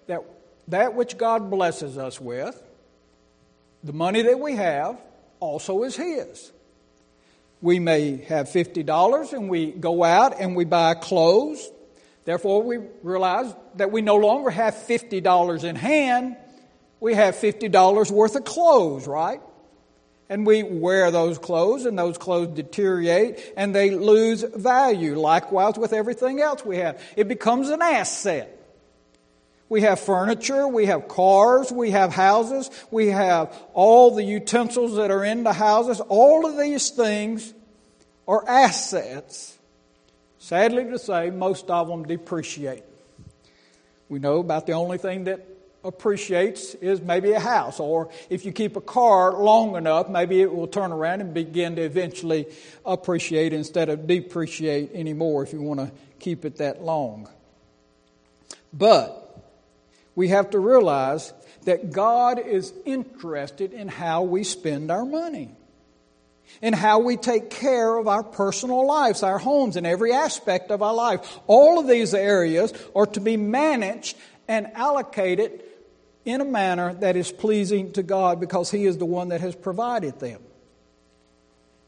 that 0.07 0.23
that 0.67 0.93
which 0.93 1.17
God 1.17 1.49
blesses 1.49 1.97
us 1.97 2.19
with, 2.19 2.61
the 3.83 3.93
money 3.93 4.21
that 4.21 4.39
we 4.39 4.55
have, 4.55 4.99
also 5.39 5.83
is 5.83 5.95
His. 5.95 6.51
We 7.61 7.79
may 7.79 8.17
have 8.17 8.47
$50 8.47 9.33
and 9.33 9.49
we 9.49 9.71
go 9.71 10.03
out 10.03 10.39
and 10.39 10.55
we 10.55 10.65
buy 10.65 10.93
clothes. 10.95 11.69
Therefore, 12.25 12.61
we 12.61 12.77
realize 13.03 13.53
that 13.75 13.91
we 13.91 14.01
no 14.01 14.15
longer 14.17 14.49
have 14.49 14.75
$50 14.75 15.63
in 15.63 15.75
hand. 15.75 16.37
We 16.99 17.15
have 17.15 17.35
$50 17.35 18.11
worth 18.11 18.35
of 18.35 18.43
clothes, 18.43 19.07
right? 19.07 19.41
And 20.29 20.45
we 20.45 20.63
wear 20.63 21.11
those 21.11 21.37
clothes, 21.37 21.85
and 21.85 21.97
those 21.97 22.17
clothes 22.17 22.55
deteriorate 22.55 23.53
and 23.57 23.75
they 23.75 23.89
lose 23.89 24.43
value. 24.43 25.19
Likewise, 25.19 25.77
with 25.77 25.93
everything 25.93 26.39
else 26.39 26.63
we 26.63 26.77
have, 26.77 27.01
it 27.17 27.27
becomes 27.27 27.69
an 27.69 27.81
asset. 27.81 28.57
We 29.67 29.81
have 29.81 30.01
furniture, 30.01 30.67
we 30.67 30.87
have 30.87 31.07
cars, 31.07 31.71
we 31.71 31.91
have 31.91 32.13
houses, 32.13 32.69
we 32.91 33.07
have 33.07 33.57
all 33.73 34.13
the 34.13 34.23
utensils 34.23 34.97
that 34.97 35.11
are 35.11 35.23
in 35.23 35.43
the 35.43 35.53
houses. 35.53 36.01
All 36.01 36.45
of 36.45 36.57
these 36.57 36.89
things 36.89 37.53
are 38.27 38.43
assets. 38.47 39.57
Sadly 40.41 40.85
to 40.85 40.97
say, 40.97 41.29
most 41.29 41.69
of 41.69 41.87
them 41.87 42.03
depreciate. 42.03 42.83
We 44.09 44.17
know 44.17 44.39
about 44.39 44.65
the 44.65 44.73
only 44.73 44.97
thing 44.97 45.25
that 45.25 45.45
appreciates 45.83 46.73
is 46.73 46.99
maybe 46.99 47.33
a 47.33 47.39
house, 47.39 47.79
or 47.79 48.09
if 48.27 48.43
you 48.43 48.51
keep 48.51 48.75
a 48.75 48.81
car 48.81 49.33
long 49.33 49.75
enough, 49.75 50.09
maybe 50.09 50.41
it 50.41 50.51
will 50.51 50.65
turn 50.65 50.91
around 50.91 51.21
and 51.21 51.31
begin 51.31 51.75
to 51.75 51.83
eventually 51.83 52.47
appreciate 52.83 53.53
instead 53.53 53.89
of 53.89 54.07
depreciate 54.07 54.89
anymore 54.95 55.43
if 55.43 55.53
you 55.53 55.61
want 55.61 55.79
to 55.79 55.91
keep 56.19 56.43
it 56.43 56.57
that 56.57 56.81
long. 56.81 57.29
But 58.73 59.39
we 60.15 60.29
have 60.29 60.49
to 60.49 60.59
realize 60.59 61.33
that 61.65 61.91
God 61.91 62.39
is 62.39 62.73
interested 62.83 63.73
in 63.73 63.89
how 63.89 64.23
we 64.23 64.43
spend 64.43 64.89
our 64.89 65.05
money. 65.05 65.51
In 66.61 66.73
how 66.73 66.99
we 66.99 67.17
take 67.17 67.49
care 67.49 67.97
of 67.97 68.07
our 68.07 68.23
personal 68.23 68.85
lives, 68.85 69.23
our 69.23 69.39
homes, 69.39 69.77
and 69.77 69.87
every 69.87 70.11
aspect 70.13 70.69
of 70.69 70.81
our 70.81 70.93
life. 70.93 71.39
All 71.47 71.79
of 71.79 71.87
these 71.87 72.13
areas 72.13 72.73
are 72.95 73.07
to 73.07 73.19
be 73.19 73.37
managed 73.37 74.17
and 74.47 74.67
allocated 74.73 75.63
in 76.25 76.41
a 76.41 76.45
manner 76.45 76.93
that 76.95 77.15
is 77.15 77.31
pleasing 77.31 77.93
to 77.93 78.03
God 78.03 78.39
because 78.39 78.69
He 78.69 78.85
is 78.85 78.97
the 78.97 79.05
one 79.05 79.29
that 79.29 79.41
has 79.41 79.55
provided 79.55 80.19
them. 80.19 80.41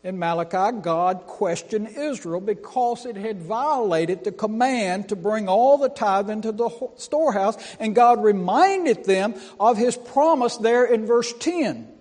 In 0.03 0.19
Malachi, 0.19 0.79
God 0.81 1.27
questioned 1.27 1.87
Israel 1.95 2.41
because 2.41 3.05
it 3.05 3.15
had 3.15 3.41
violated 3.41 4.25
the 4.25 4.33
command 4.33 5.09
to 5.09 5.15
bring 5.15 5.47
all 5.47 5.77
the 5.77 5.87
tithe 5.87 6.29
into 6.29 6.51
the 6.51 6.69
storehouse, 6.97 7.57
and 7.79 7.95
God 7.95 8.21
reminded 8.21 9.05
them 9.05 9.35
of 9.59 9.77
His 9.77 9.95
promise 9.95 10.57
there 10.57 10.83
in 10.83 11.05
verse 11.05 11.33
10. 11.39 11.92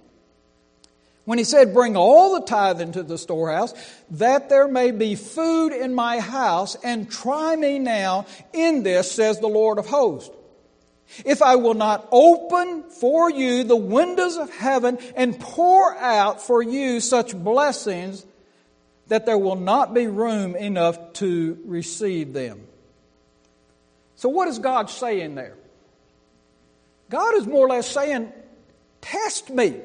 When 1.24 1.38
He 1.38 1.44
said, 1.44 1.74
Bring 1.74 1.96
all 1.96 2.34
the 2.34 2.46
tithe 2.46 2.80
into 2.80 3.02
the 3.02 3.18
storehouse, 3.18 3.74
that 4.12 4.48
there 4.48 4.68
may 4.68 4.90
be 4.90 5.14
food 5.14 5.72
in 5.72 5.94
my 5.94 6.20
house, 6.20 6.76
and 6.82 7.10
try 7.10 7.56
me 7.56 7.78
now 7.78 8.26
in 8.52 8.82
this, 8.82 9.10
says 9.10 9.38
the 9.38 9.48
Lord 9.48 9.78
of 9.78 9.86
hosts 9.86 10.30
if 11.24 11.42
I 11.42 11.56
will 11.56 11.74
not 11.74 12.08
open 12.10 12.84
for 12.84 13.30
you 13.30 13.64
the 13.64 13.76
windows 13.76 14.36
of 14.36 14.50
heaven 14.50 14.98
and 15.14 15.38
pour 15.38 15.96
out 15.96 16.42
for 16.42 16.62
you 16.62 17.00
such 17.00 17.36
blessings 17.36 18.24
that 19.08 19.26
there 19.26 19.38
will 19.38 19.56
not 19.56 19.92
be 19.92 20.06
room 20.06 20.56
enough 20.56 21.12
to 21.14 21.58
receive 21.66 22.32
them. 22.32 22.60
So, 24.16 24.28
what 24.28 24.48
is 24.48 24.58
God 24.58 24.88
saying 24.88 25.34
there? 25.34 25.56
God 27.10 27.34
is 27.34 27.46
more 27.46 27.66
or 27.66 27.68
less 27.68 27.88
saying, 27.88 28.32
Test 29.00 29.50
me. 29.50 29.80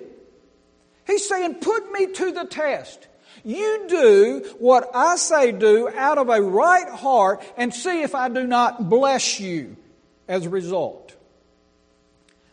He's 1.08 1.28
saying, 1.28 1.56
Put 1.56 1.92
me 1.92 2.08
to 2.08 2.32
the 2.32 2.46
test. 2.46 3.08
You 3.44 3.86
do 3.88 4.56
what 4.60 4.90
I 4.94 5.16
say 5.16 5.54
do 5.54 5.90
out 5.90 6.18
of 6.18 6.28
a 6.28 6.42
right 6.42 6.90
heart 6.90 7.42
and 7.56 7.74
see 7.74 8.02
if 8.02 8.14
I 8.14 8.28
do 8.30 8.46
not 8.46 8.90
bless 8.90 9.40
you 9.40 9.78
as 10.28 10.46
a 10.46 10.50
result. 10.50 11.16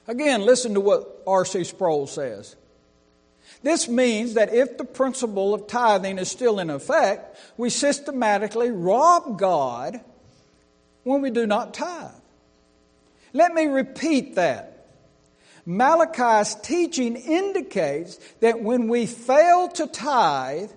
Again, 0.07 0.43
listen 0.43 0.75
to 0.75 0.81
what 0.81 1.23
R.C. 1.27 1.65
Sproul 1.65 2.07
says. 2.07 2.55
This 3.63 3.89
means 3.89 4.35
that 4.35 4.53
if 4.53 4.77
the 4.77 4.85
principle 4.85 5.55
of 5.55 5.67
tithing 5.67 6.19
is 6.19 6.31
still 6.31 6.61
in 6.61 6.69
effect, 6.71 7.39
we 7.57 7.71
systematically 7.71 8.71
rob 8.71 9.39
God 9.39 10.01
when 11.03 11.23
we 11.23 11.31
do 11.31 11.47
not 11.47 11.73
tithe. 11.75 12.13
Let 13.33 13.55
me 13.55 13.67
repeat 13.67 14.35
that. 14.35 14.74
Malachi's 15.67 16.55
teaching 16.57 17.17
indicates 17.17 18.19
that 18.41 18.61
when 18.61 18.89
we 18.89 19.07
fail 19.07 19.69
to 19.69 19.87
tithe, 19.87 20.71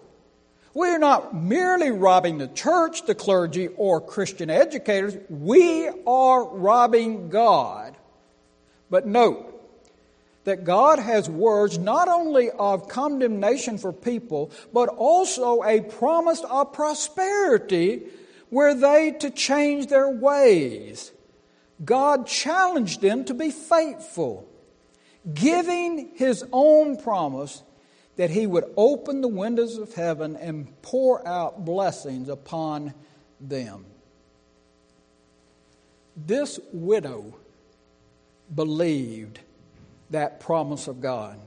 we 0.74 0.90
are 0.90 1.00
not 1.00 1.36
merely 1.36 1.92
robbing 1.92 2.38
the 2.38 2.48
church, 2.48 3.06
the 3.06 3.16
clergy, 3.16 3.68
or 3.68 4.00
Christian 4.00 4.50
educators. 4.50 5.18
We 5.30 5.90
are 6.06 6.46
robbing 6.46 7.30
God 7.30 7.98
but 8.90 9.06
note 9.06 9.54
that 10.46 10.64
God 10.64 11.00
has 11.00 11.30
words 11.30 11.78
not 11.78 12.08
only 12.08 12.50
of 12.52 12.88
condemnation 12.88 13.78
for 13.78 13.92
people, 13.92 14.52
but 14.74 14.88
also 14.88 15.62
a 15.64 15.82
promise 15.82 16.42
of 16.50 16.72
prosperity 16.72 18.04
were 18.50 18.74
they 18.74 19.12
to 19.12 19.30
change 19.30 19.88
their 19.88 20.10
ways. 20.10 21.12
God 21.84 22.28
challenged 22.28 23.02
them 23.02 23.26
to 23.26 23.34
be 23.34 23.52
faithful, 23.52 24.48
giving 25.34 26.12
His 26.16 26.46
own 26.52 26.98
promise 26.98 27.64
that 28.16 28.30
He 28.30 28.48
would 28.48 28.66
open 28.76 29.22
the 29.22 29.28
windows 29.28 29.78
of 29.78 29.94
heaven 29.94 30.36
and 30.36 30.82
pour 30.82 31.26
out 31.28 31.66
blessings 31.66 32.30
upon 32.30 32.94
them. 33.40 33.86
This 36.16 36.60
widow 36.74 37.36
believed 38.54 39.40
that 40.10 40.40
promise 40.40 40.88
of 40.88 41.02
God. 41.02 41.40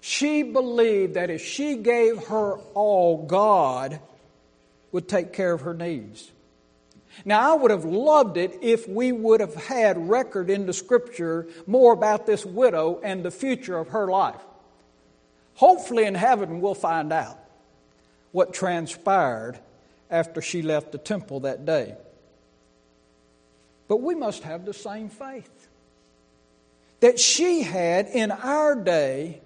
She 0.00 0.42
believed 0.42 1.14
that 1.14 1.30
if 1.30 1.44
she 1.44 1.76
gave 1.76 2.26
her 2.26 2.54
all, 2.74 3.26
God 3.26 4.00
would 4.90 5.08
take 5.08 5.32
care 5.32 5.52
of 5.52 5.62
her 5.62 5.74
needs. 5.74 6.30
Now, 7.24 7.52
I 7.52 7.56
would 7.56 7.70
have 7.70 7.84
loved 7.84 8.36
it 8.36 8.58
if 8.62 8.88
we 8.88 9.12
would 9.12 9.40
have 9.40 9.54
had 9.54 10.08
record 10.08 10.50
in 10.50 10.66
the 10.66 10.72
scripture 10.72 11.46
more 11.66 11.92
about 11.92 12.26
this 12.26 12.44
widow 12.44 13.00
and 13.02 13.24
the 13.24 13.30
future 13.30 13.76
of 13.76 13.88
her 13.88 14.08
life. 14.08 14.40
Hopefully, 15.54 16.04
in 16.04 16.14
heaven, 16.14 16.60
we'll 16.60 16.74
find 16.74 17.12
out 17.12 17.38
what 18.32 18.54
transpired 18.54 19.58
after 20.10 20.40
she 20.40 20.62
left 20.62 20.92
the 20.92 20.98
temple 20.98 21.40
that 21.40 21.64
day. 21.64 21.96
But 23.88 23.98
we 24.00 24.14
must 24.14 24.42
have 24.44 24.64
the 24.64 24.74
same 24.74 25.08
faith 25.08 25.68
that 27.00 27.18
she 27.18 27.62
had 27.62 28.06
in 28.06 28.30
our 28.30 28.74
day 28.74 29.40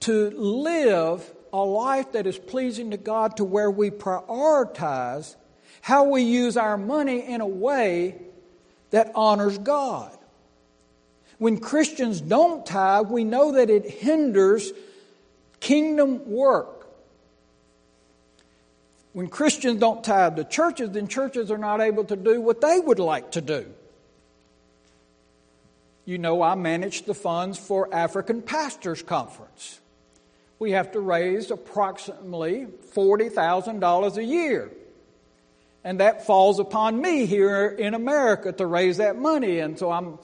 to 0.00 0.30
live 0.30 1.30
a 1.52 1.62
life 1.62 2.12
that 2.12 2.26
is 2.26 2.38
pleasing 2.38 2.90
to 2.90 2.96
God 2.96 3.36
to 3.36 3.44
where 3.44 3.70
we 3.70 3.90
prioritize 3.90 5.36
how 5.80 6.04
we 6.04 6.22
use 6.22 6.56
our 6.56 6.76
money 6.76 7.26
in 7.26 7.40
a 7.40 7.46
way 7.46 8.16
that 8.90 9.12
honors 9.14 9.58
God. 9.58 10.16
When 11.38 11.58
Christians 11.58 12.20
don't 12.20 12.66
tithe, 12.66 13.08
we 13.08 13.24
know 13.24 13.52
that 13.52 13.70
it 13.70 13.88
hinders 13.88 14.72
kingdom 15.60 16.30
work. 16.30 16.86
When 19.12 19.28
Christians 19.28 19.80
don't 19.80 20.04
tithe 20.04 20.36
to 20.36 20.44
churches, 20.44 20.90
then 20.90 21.08
churches 21.08 21.50
are 21.50 21.58
not 21.58 21.80
able 21.80 22.04
to 22.04 22.16
do 22.16 22.40
what 22.40 22.60
they 22.60 22.78
would 22.78 22.98
like 22.98 23.32
to 23.32 23.40
do. 23.40 23.66
You 26.04 26.18
know, 26.18 26.42
I 26.42 26.54
manage 26.56 27.02
the 27.02 27.14
funds 27.14 27.58
for 27.58 27.92
African 27.92 28.42
Pastors 28.42 29.02
Conference. 29.02 29.80
We 30.58 30.72
have 30.72 30.92
to 30.92 31.00
raise 31.00 31.50
approximately 31.50 32.66
$40,000 32.94 34.16
a 34.16 34.24
year. 34.24 34.70
And 35.82 36.00
that 36.00 36.26
falls 36.26 36.58
upon 36.58 37.00
me 37.00 37.26
here 37.26 37.66
in 37.66 37.94
America 37.94 38.52
to 38.52 38.66
raise 38.66 38.98
that 38.98 39.16
money. 39.16 39.60
And 39.60 39.78
so 39.78 39.90
I'm 39.90 40.18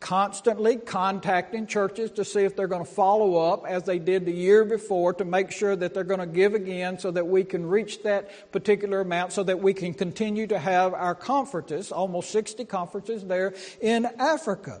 constantly 0.00 0.76
contacting 0.76 1.66
churches 1.66 2.10
to 2.12 2.24
see 2.24 2.40
if 2.40 2.56
they're 2.56 2.66
going 2.66 2.84
to 2.84 2.90
follow 2.90 3.36
up 3.36 3.66
as 3.66 3.84
they 3.84 3.98
did 3.98 4.24
the 4.24 4.32
year 4.32 4.64
before 4.64 5.12
to 5.12 5.24
make 5.24 5.50
sure 5.50 5.76
that 5.76 5.92
they're 5.92 6.04
going 6.04 6.20
to 6.20 6.26
give 6.26 6.54
again 6.54 6.98
so 6.98 7.10
that 7.10 7.26
we 7.26 7.44
can 7.44 7.66
reach 7.66 8.02
that 8.02 8.50
particular 8.50 9.02
amount 9.02 9.32
so 9.32 9.42
that 9.42 9.60
we 9.60 9.74
can 9.74 9.92
continue 9.92 10.46
to 10.46 10.58
have 10.58 10.94
our 10.94 11.14
conferences, 11.14 11.92
almost 11.92 12.30
60 12.30 12.64
conferences 12.64 13.24
there 13.24 13.54
in 13.80 14.06
Africa. 14.18 14.80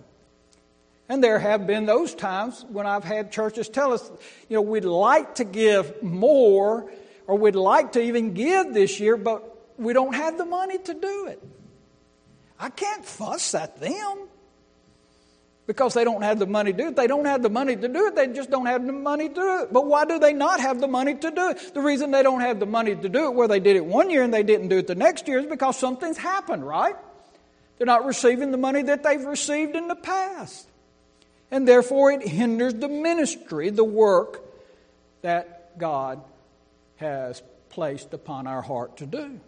And 1.08 1.22
there 1.22 1.38
have 1.38 1.66
been 1.66 1.86
those 1.86 2.14
times 2.14 2.64
when 2.68 2.86
I've 2.86 3.04
had 3.04 3.30
churches 3.30 3.68
tell 3.68 3.92
us, 3.92 4.10
you 4.48 4.56
know, 4.56 4.62
we'd 4.62 4.84
like 4.84 5.34
to 5.34 5.44
give 5.44 6.02
more 6.02 6.90
or 7.30 7.38
we'd 7.38 7.54
like 7.54 7.92
to 7.92 8.00
even 8.02 8.34
give 8.34 8.74
this 8.74 8.98
year, 8.98 9.16
but 9.16 9.44
we 9.78 9.92
don't 9.92 10.16
have 10.16 10.36
the 10.36 10.44
money 10.44 10.78
to 10.78 10.92
do 10.92 11.28
it. 11.28 11.40
I 12.58 12.70
can't 12.70 13.04
fuss 13.04 13.54
at 13.54 13.78
them 13.78 14.26
because 15.68 15.94
they 15.94 16.02
don't 16.02 16.22
have 16.22 16.40
the 16.40 16.46
money 16.48 16.72
to 16.72 16.76
do 16.76 16.88
it. 16.88 16.96
They 16.96 17.06
don't 17.06 17.26
have 17.26 17.44
the 17.44 17.48
money 17.48 17.76
to 17.76 17.86
do 17.86 18.08
it. 18.08 18.16
They 18.16 18.26
just 18.26 18.50
don't 18.50 18.66
have 18.66 18.84
the 18.84 18.92
money 18.92 19.28
to 19.28 19.34
do 19.34 19.62
it. 19.62 19.72
But 19.72 19.86
why 19.86 20.06
do 20.06 20.18
they 20.18 20.32
not 20.32 20.58
have 20.58 20.80
the 20.80 20.88
money 20.88 21.14
to 21.14 21.30
do 21.30 21.50
it? 21.50 21.72
The 21.72 21.80
reason 21.80 22.10
they 22.10 22.24
don't 22.24 22.40
have 22.40 22.58
the 22.58 22.66
money 22.66 22.96
to 22.96 23.08
do 23.08 23.26
it 23.26 23.34
where 23.34 23.46
they 23.46 23.60
did 23.60 23.76
it 23.76 23.84
one 23.84 24.10
year 24.10 24.24
and 24.24 24.34
they 24.34 24.42
didn't 24.42 24.66
do 24.66 24.78
it 24.78 24.88
the 24.88 24.96
next 24.96 25.28
year 25.28 25.38
is 25.38 25.46
because 25.46 25.78
something's 25.78 26.18
happened, 26.18 26.66
right? 26.66 26.96
They're 27.78 27.86
not 27.86 28.06
receiving 28.06 28.50
the 28.50 28.58
money 28.58 28.82
that 28.82 29.04
they've 29.04 29.24
received 29.24 29.76
in 29.76 29.86
the 29.86 29.94
past. 29.94 30.66
And 31.52 31.68
therefore 31.68 32.10
it 32.10 32.26
hinders 32.26 32.74
the 32.74 32.88
ministry, 32.88 33.70
the 33.70 33.84
work 33.84 34.40
that 35.22 35.78
God 35.78 36.24
has 37.00 37.42
placed 37.70 38.14
upon 38.14 38.46
our 38.46 38.62
heart 38.62 38.98
to 38.98 39.06
do. 39.06 39.40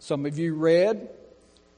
Some 0.00 0.26
of 0.26 0.38
you 0.38 0.54
read 0.54 1.08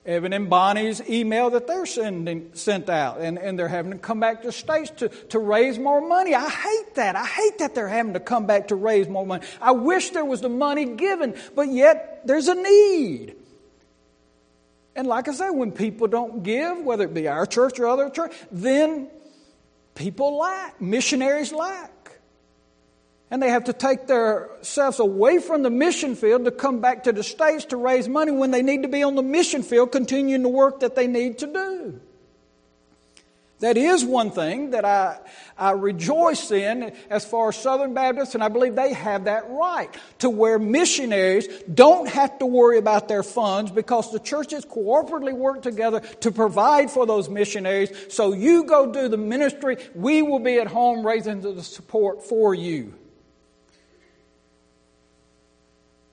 Evan 0.05 0.33
and 0.33 0.49
Bonnie's 0.49 1.03
email 1.09 1.51
that 1.51 1.67
they're 1.67 1.85
sending 1.85 2.51
sent 2.55 2.89
out, 2.89 3.21
and, 3.21 3.39
and 3.39 3.59
they're 3.59 3.69
having 3.69 3.93
to 3.93 3.99
come 3.99 4.19
back 4.19 4.43
to 4.43 4.53
states 4.53 4.91
to, 4.99 5.09
to 5.09 5.39
raise 5.39 5.79
more 5.79 6.01
money. 6.01 6.35
I 6.35 6.49
hate 6.49 6.95
that. 6.95 7.17
I 7.17 7.27
hate 7.27 7.59
that 7.59 7.75
they're 7.75 7.89
having 7.89 8.15
to 8.15 8.21
come 8.21 8.47
back 8.47 8.69
to 8.69 8.77
raise 8.77 9.09
more 9.09 9.27
money. 9.27 9.45
I 9.61 9.73
wish 9.73 10.11
there 10.11 10.25
was 10.25 10.41
the 10.41 10.49
money 10.49 10.85
given, 10.85 11.35
but 11.55 11.69
yet 11.69 12.23
there's 12.25 12.49
a 12.49 12.55
need. 12.55 13.37
And 14.95 15.07
like 15.07 15.29
I 15.29 15.33
say, 15.33 15.51
when 15.51 15.73
people 15.73 16.07
don't 16.07 16.43
give, 16.43 16.79
whether 16.79 17.05
it 17.05 17.13
be 17.13 17.29
our 17.29 17.45
church 17.45 17.79
or 17.79 17.87
other 17.87 18.09
church, 18.09 18.33
then 18.51 19.09
people 19.95 20.39
lack, 20.39 20.81
missionaries 20.81 21.53
lack. 21.53 21.93
And 23.31 23.43
they 23.43 23.49
have 23.49 23.65
to 23.65 23.73
take 23.73 24.07
themselves 24.07 25.01
away 25.01 25.41
from 25.41 25.63
the 25.63 25.71
mission 25.71 26.15
field 26.15 26.45
to 26.45 26.53
come 26.53 26.81
back 26.81 27.05
to 27.05 27.13
the 27.13 27.25
States 27.25 27.65
to 27.67 27.77
raise 27.77 28.09
money 28.09 28.31
when 28.31 28.53
they 28.53 28.63
need 28.63 28.83
to 28.83 28.89
be 28.89 29.03
on 29.03 29.17
the 29.17 29.23
mission 29.23 29.65
field 29.65 29.91
continuing 29.91 30.43
the 30.43 30.49
work 30.49 30.81
that 30.81 30.95
they 30.95 31.09
need 31.09 31.39
to 31.39 31.47
do. 31.47 32.01
That 33.61 33.79
is 33.79 34.05
one 34.05 34.31
thing 34.31 34.71
that 34.71 34.85
I, 34.85 35.19
I 35.57 35.71
rejoice 35.71 36.51
in 36.51 36.93
as 37.09 37.25
far 37.25 37.49
as 37.49 37.57
Southern 37.57 37.95
Baptists, 37.95 38.35
and 38.35 38.45
I 38.45 38.49
believe 38.49 38.75
they 38.75 38.93
have 38.93 39.25
that 39.25 39.49
right 39.49 39.89
to 40.19 40.29
where 40.29 40.59
missionaries 40.59 41.49
don't 41.63 42.07
have 42.07 42.39
to 42.41 42.47
worry 42.47 42.77
about 42.77 43.09
their 43.09 43.23
funds 43.23 43.71
because 43.71 44.13
the 44.13 44.21
churches 44.21 44.67
cooperatively 44.67 45.33
work 45.33 45.63
together 45.63 46.01
to 46.21 46.31
provide 46.31 46.91
for 46.91 47.07
those 47.07 47.31
missionaries. 47.31 47.91
So 48.11 48.35
you 48.35 48.65
go 48.65 48.93
do 48.93 49.09
the 49.09 49.17
ministry, 49.17 49.79
we 49.95 50.21
will 50.21 50.39
be 50.39 50.59
at 50.59 50.67
home 50.67 51.05
raising 51.05 51.41
the 51.41 51.63
support 51.63 52.23
for 52.25 52.55
you. 52.55 52.93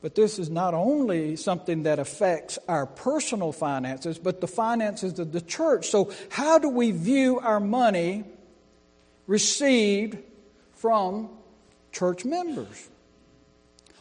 But 0.04 0.16
this 0.16 0.38
is 0.38 0.50
not 0.50 0.74
only 0.74 1.38
something 1.38 1.84
that 1.84 1.98
affects 1.98 2.60
our 2.68 2.86
personal 2.86 3.54
finances, 3.54 4.20
but 4.20 4.42
the 4.42 4.48
finances 4.48 5.18
of 5.18 5.32
the 5.32 5.40
church. 5.40 5.88
So, 5.88 6.12
how 6.28 6.60
do 6.60 6.68
we 6.68 6.92
view 6.92 7.40
our 7.40 7.62
money 7.62 8.26
received 9.28 10.18
from 10.74 11.30
church 11.94 12.26
members? 12.26 12.90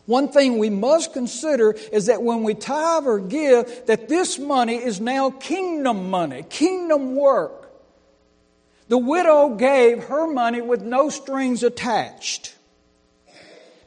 One 0.07 0.27
thing 0.27 0.59
we 0.59 0.71
must 0.71 1.13
consider 1.13 1.77
is 1.93 2.07
that 2.07 2.21
when 2.21 2.43
we 2.43 2.55
tithe 2.55 3.07
or 3.07 3.21
give, 3.21 3.87
that 3.87 4.09
this 4.09 4.41
money 4.41 4.75
is 4.75 5.01
now 5.01 5.31
kingdom 5.31 6.11
money, 6.11 6.45
kingdom 6.51 7.15
work. 7.15 7.71
The 8.89 8.99
widow 8.99 9.51
gave 9.51 10.03
her 10.03 10.27
money 10.27 10.63
with 10.63 10.83
no 10.83 11.11
strings 11.11 11.63
attached. 11.63 12.57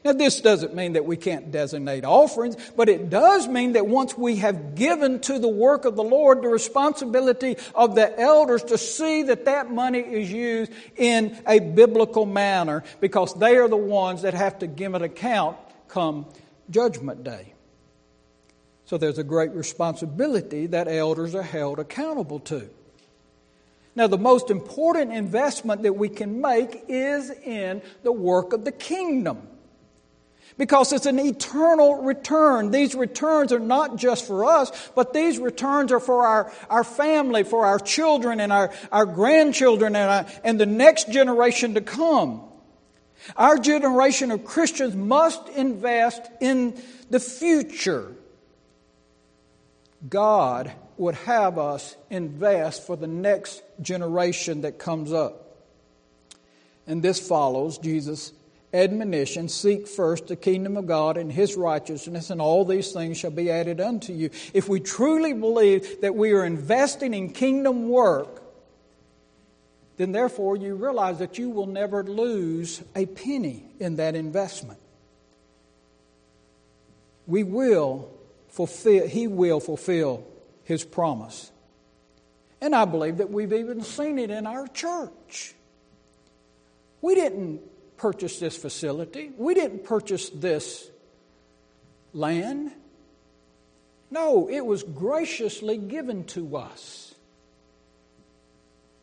Now, 0.06 0.12
this 0.12 0.40
doesn't 0.40 0.72
mean 0.72 0.92
that 0.92 1.04
we 1.04 1.16
can't 1.16 1.50
designate 1.50 2.04
offerings, 2.04 2.56
but 2.76 2.88
it 2.88 3.10
does 3.10 3.48
mean 3.48 3.72
that 3.72 3.88
once 3.88 4.16
we 4.16 4.36
have 4.36 4.76
given 4.76 5.18
to 5.22 5.40
the 5.40 5.48
work 5.48 5.84
of 5.84 5.96
the 5.96 6.04
Lord 6.04 6.42
the 6.42 6.48
responsibility 6.48 7.56
of 7.74 7.96
the 7.96 8.16
elders 8.16 8.62
to 8.64 8.78
see 8.78 9.24
that 9.24 9.46
that 9.46 9.68
money 9.68 9.98
is 9.98 10.30
used 10.30 10.70
in 10.94 11.36
a 11.44 11.58
biblical 11.58 12.24
manner, 12.24 12.84
because 13.00 13.34
they 13.34 13.56
are 13.56 13.66
the 13.66 13.76
ones 13.76 14.22
that 14.22 14.32
have 14.34 14.60
to 14.60 14.68
give 14.68 14.94
an 14.94 15.02
account 15.02 15.56
come 15.88 16.26
Judgment 16.70 17.24
Day. 17.24 17.52
So 18.84 18.98
there's 18.98 19.18
a 19.18 19.24
great 19.24 19.50
responsibility 19.54 20.68
that 20.68 20.86
elders 20.86 21.34
are 21.34 21.42
held 21.42 21.80
accountable 21.80 22.38
to. 22.38 22.70
Now, 23.96 24.06
the 24.06 24.18
most 24.18 24.50
important 24.52 25.12
investment 25.12 25.82
that 25.82 25.96
we 25.96 26.08
can 26.08 26.40
make 26.40 26.84
is 26.86 27.28
in 27.30 27.82
the 28.04 28.12
work 28.12 28.52
of 28.52 28.64
the 28.64 28.70
kingdom 28.70 29.48
because 30.58 30.92
it's 30.92 31.06
an 31.06 31.18
eternal 31.18 32.02
return. 32.02 32.70
These 32.70 32.94
returns 32.94 33.52
are 33.52 33.60
not 33.60 33.96
just 33.96 34.26
for 34.26 34.44
us, 34.44 34.90
but 34.94 35.12
these 35.12 35.38
returns 35.38 35.92
are 35.92 36.00
for 36.00 36.26
our, 36.26 36.52
our 36.70 36.84
family, 36.84 37.42
for 37.42 37.66
our 37.66 37.78
children 37.78 38.40
and 38.40 38.52
our, 38.52 38.72
our 38.90 39.06
grandchildren 39.06 39.94
and, 39.94 40.10
our, 40.10 40.26
and 40.44 40.58
the 40.58 40.66
next 40.66 41.10
generation 41.10 41.74
to 41.74 41.80
come. 41.80 42.42
Our 43.36 43.58
generation 43.58 44.30
of 44.30 44.44
Christians 44.44 44.94
must 44.94 45.48
invest 45.50 46.22
in 46.40 46.80
the 47.10 47.20
future. 47.20 48.12
God 50.08 50.72
would 50.96 51.14
have 51.16 51.58
us 51.58 51.96
invest 52.10 52.86
for 52.86 52.96
the 52.96 53.06
next 53.06 53.62
generation 53.82 54.62
that 54.62 54.78
comes 54.78 55.12
up. 55.12 55.42
And 56.86 57.02
this 57.02 57.26
follows 57.26 57.78
Jesus' 57.78 58.32
admonition 58.72 59.48
seek 59.48 59.86
first 59.86 60.26
the 60.26 60.36
kingdom 60.36 60.76
of 60.76 60.86
God 60.86 61.16
and 61.16 61.32
his 61.32 61.56
righteousness, 61.56 62.30
and 62.30 62.40
all 62.40 62.64
these 62.64 62.92
things 62.92 63.16
shall 63.18 63.30
be 63.30 63.50
added 63.50 63.80
unto 63.80 64.12
you. 64.12 64.30
If 64.52 64.68
we 64.68 64.80
truly 64.80 65.32
believe 65.32 66.00
that 66.00 66.14
we 66.14 66.32
are 66.32 66.44
investing 66.44 67.14
in 67.14 67.30
kingdom 67.30 67.88
work, 67.88 68.42
then 69.96 70.12
therefore 70.12 70.56
you 70.56 70.74
realize 70.74 71.18
that 71.20 71.38
you 71.38 71.48
will 71.48 71.66
never 71.66 72.02
lose 72.02 72.82
a 72.94 73.06
penny 73.06 73.64
in 73.80 73.96
that 73.96 74.14
investment. 74.14 74.78
We 77.26 77.42
will 77.42 78.10
fulfill, 78.48 79.08
he 79.08 79.26
will 79.26 79.60
fulfill 79.60 80.24
his 80.64 80.84
promise. 80.84 81.50
And 82.60 82.74
I 82.74 82.84
believe 82.84 83.18
that 83.18 83.30
we've 83.30 83.52
even 83.52 83.82
seen 83.82 84.18
it 84.18 84.30
in 84.30 84.46
our 84.46 84.66
church. 84.68 85.54
We 87.00 87.14
didn't 87.14 87.60
purchase 87.96 88.38
this 88.38 88.56
facility. 88.56 89.32
We 89.36 89.54
didn't 89.54 89.84
purchase 89.84 90.30
this 90.30 90.88
land. 92.12 92.72
No, 94.10 94.48
it 94.48 94.64
was 94.64 94.82
graciously 94.82 95.76
given 95.76 96.24
to 96.24 96.56
us. 96.56 97.14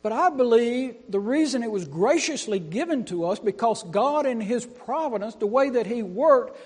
But 0.02 0.12
I 0.12 0.28
believe 0.28 0.96
the 1.08 1.20
reason 1.20 1.62
it 1.62 1.70
was 1.70 1.86
graciously 1.86 2.58
given 2.58 3.04
to 3.06 3.24
us 3.26 3.38
because 3.38 3.82
God 3.84 4.26
in 4.26 4.40
His 4.40 4.66
providence, 4.66 5.34
the 5.36 5.46
way 5.46 5.70
that 5.70 5.86
He 5.86 6.02
worked, 6.02 6.58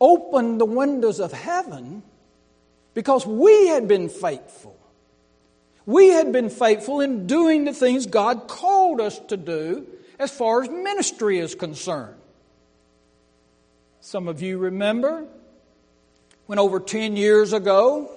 opened 0.00 0.60
the 0.60 0.64
windows 0.64 1.20
of 1.20 1.32
heaven 1.32 2.02
because 2.94 3.26
we 3.26 3.68
had 3.68 3.86
been 3.86 4.08
faithful. 4.08 4.76
We 5.84 6.08
had 6.08 6.32
been 6.32 6.48
faithful 6.48 7.00
in 7.00 7.26
doing 7.26 7.64
the 7.64 7.74
things 7.74 8.06
God 8.06 8.48
called 8.48 9.00
us 9.00 9.18
to 9.28 9.36
do 9.36 9.86
as 10.18 10.30
far 10.30 10.62
as 10.62 10.68
ministry 10.68 11.38
is 11.38 11.54
concerned. 11.54 12.16
Some 14.00 14.28
of 14.28 14.42
you 14.42 14.58
remember 14.58 15.24
when 16.46 16.58
over 16.58 16.80
10 16.80 17.16
years 17.16 17.52
ago 17.52 18.10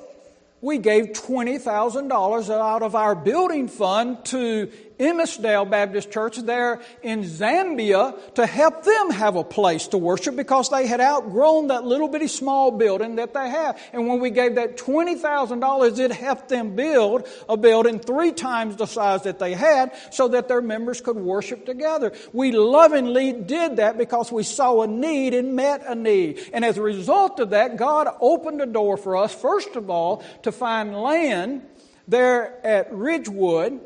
we 0.66 0.80
gave 0.80 1.10
$20,000 1.10 2.50
out 2.50 2.82
of 2.82 2.96
our 2.96 3.14
building 3.14 3.68
fund 3.68 4.26
to 4.26 4.68
Emmasdale 5.00 5.70
Baptist 5.70 6.12
Church 6.12 6.38
there 6.38 6.82
in 7.04 7.24
Zambia 7.24 8.34
to 8.36 8.46
help 8.46 8.84
them 8.84 9.10
have 9.12 9.36
a 9.36 9.44
place 9.44 9.90
to 9.90 9.98
worship 9.98 10.36
because 10.36 10.70
they 10.70 10.88
had 10.88 11.02
outgrown 11.02 11.68
that 11.68 11.84
little 11.84 12.08
bitty 12.08 12.28
small 12.28 12.72
building 12.72 13.18
that 13.18 13.34
they 13.34 13.50
have. 13.50 13.80
And 13.92 14.08
when 14.08 14.20
we 14.20 14.30
gave 14.30 14.56
that 14.56 14.78
$20,000, 14.78 16.00
it 16.00 16.12
helped 16.12 16.50
them 16.50 16.76
build 16.76 17.28
a 17.50 17.58
building 17.58 18.00
three 18.00 18.32
times 18.32 18.78
the 18.78 18.86
size 18.86 19.24
that 19.24 19.40
they 19.40 19.54
had 19.54 19.92
so 20.12 20.30
that 20.30 20.48
their 20.48 20.62
members 20.62 21.02
could 21.02 21.18
worship 21.18 21.66
together. 21.66 22.14
We 22.32 22.52
lovingly 22.54 23.34
did 23.34 23.78
that 23.78 23.98
because 23.98 24.32
we 24.32 24.44
saw 24.44 24.82
a 24.82 24.88
need 24.88 25.34
and 25.34 25.56
met 25.56 25.84
a 25.86 25.96
need. 25.96 26.40
And 26.54 26.64
as 26.64 26.78
a 26.78 26.82
result 26.82 27.40
of 27.40 27.50
that, 27.50 27.76
God 27.76 28.08
opened 28.22 28.62
a 28.62 28.66
door 28.66 28.96
for 28.96 29.18
us, 29.18 29.36
first 29.36 29.76
of 29.76 29.90
all, 29.90 30.24
to 30.44 30.52
find 30.56 30.96
land 30.96 31.62
there 32.08 32.66
at 32.66 32.94
Ridgewood 32.94 33.80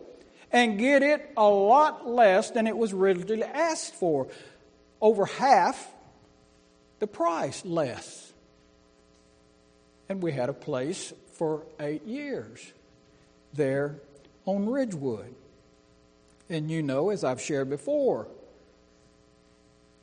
and 0.51 0.79
get 0.79 1.03
it 1.03 1.31
a 1.37 1.47
lot 1.47 2.07
less 2.07 2.51
than 2.51 2.67
it 2.67 2.75
was 2.75 2.93
originally 2.93 3.43
asked 3.43 3.95
for. 3.95 4.27
Over 5.01 5.25
half 5.25 5.91
the 6.99 7.07
price 7.07 7.63
less. 7.65 8.33
And 10.09 10.21
we 10.21 10.31
had 10.31 10.49
a 10.49 10.53
place 10.53 11.13
for 11.33 11.63
eight 11.79 12.05
years 12.05 12.73
there 13.53 14.01
on 14.45 14.67
Ridgewood. 14.67 15.33
And 16.49 16.69
you 16.69 16.81
know, 16.81 17.09
as 17.11 17.23
I've 17.23 17.39
shared 17.39 17.69
before, 17.69 18.27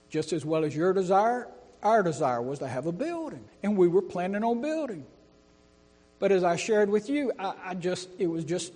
just 0.08 0.32
as 0.32 0.44
well 0.44 0.64
as 0.64 0.74
your 0.74 0.92
desire, 0.92 1.48
our 1.82 2.02
desire 2.02 2.40
was 2.40 2.60
to 2.60 2.68
have 2.68 2.86
a 2.86 2.92
building. 2.92 3.44
And 3.62 3.76
we 3.76 3.88
were 3.88 4.02
planning 4.02 4.44
on 4.44 4.60
building. 4.60 5.04
But 6.18 6.32
as 6.32 6.44
I 6.44 6.56
shared 6.56 6.88
with 6.88 7.08
you, 7.08 7.32
I, 7.38 7.54
I 7.66 7.74
just 7.74 8.08
it 8.18 8.26
was 8.26 8.44
just 8.44 8.72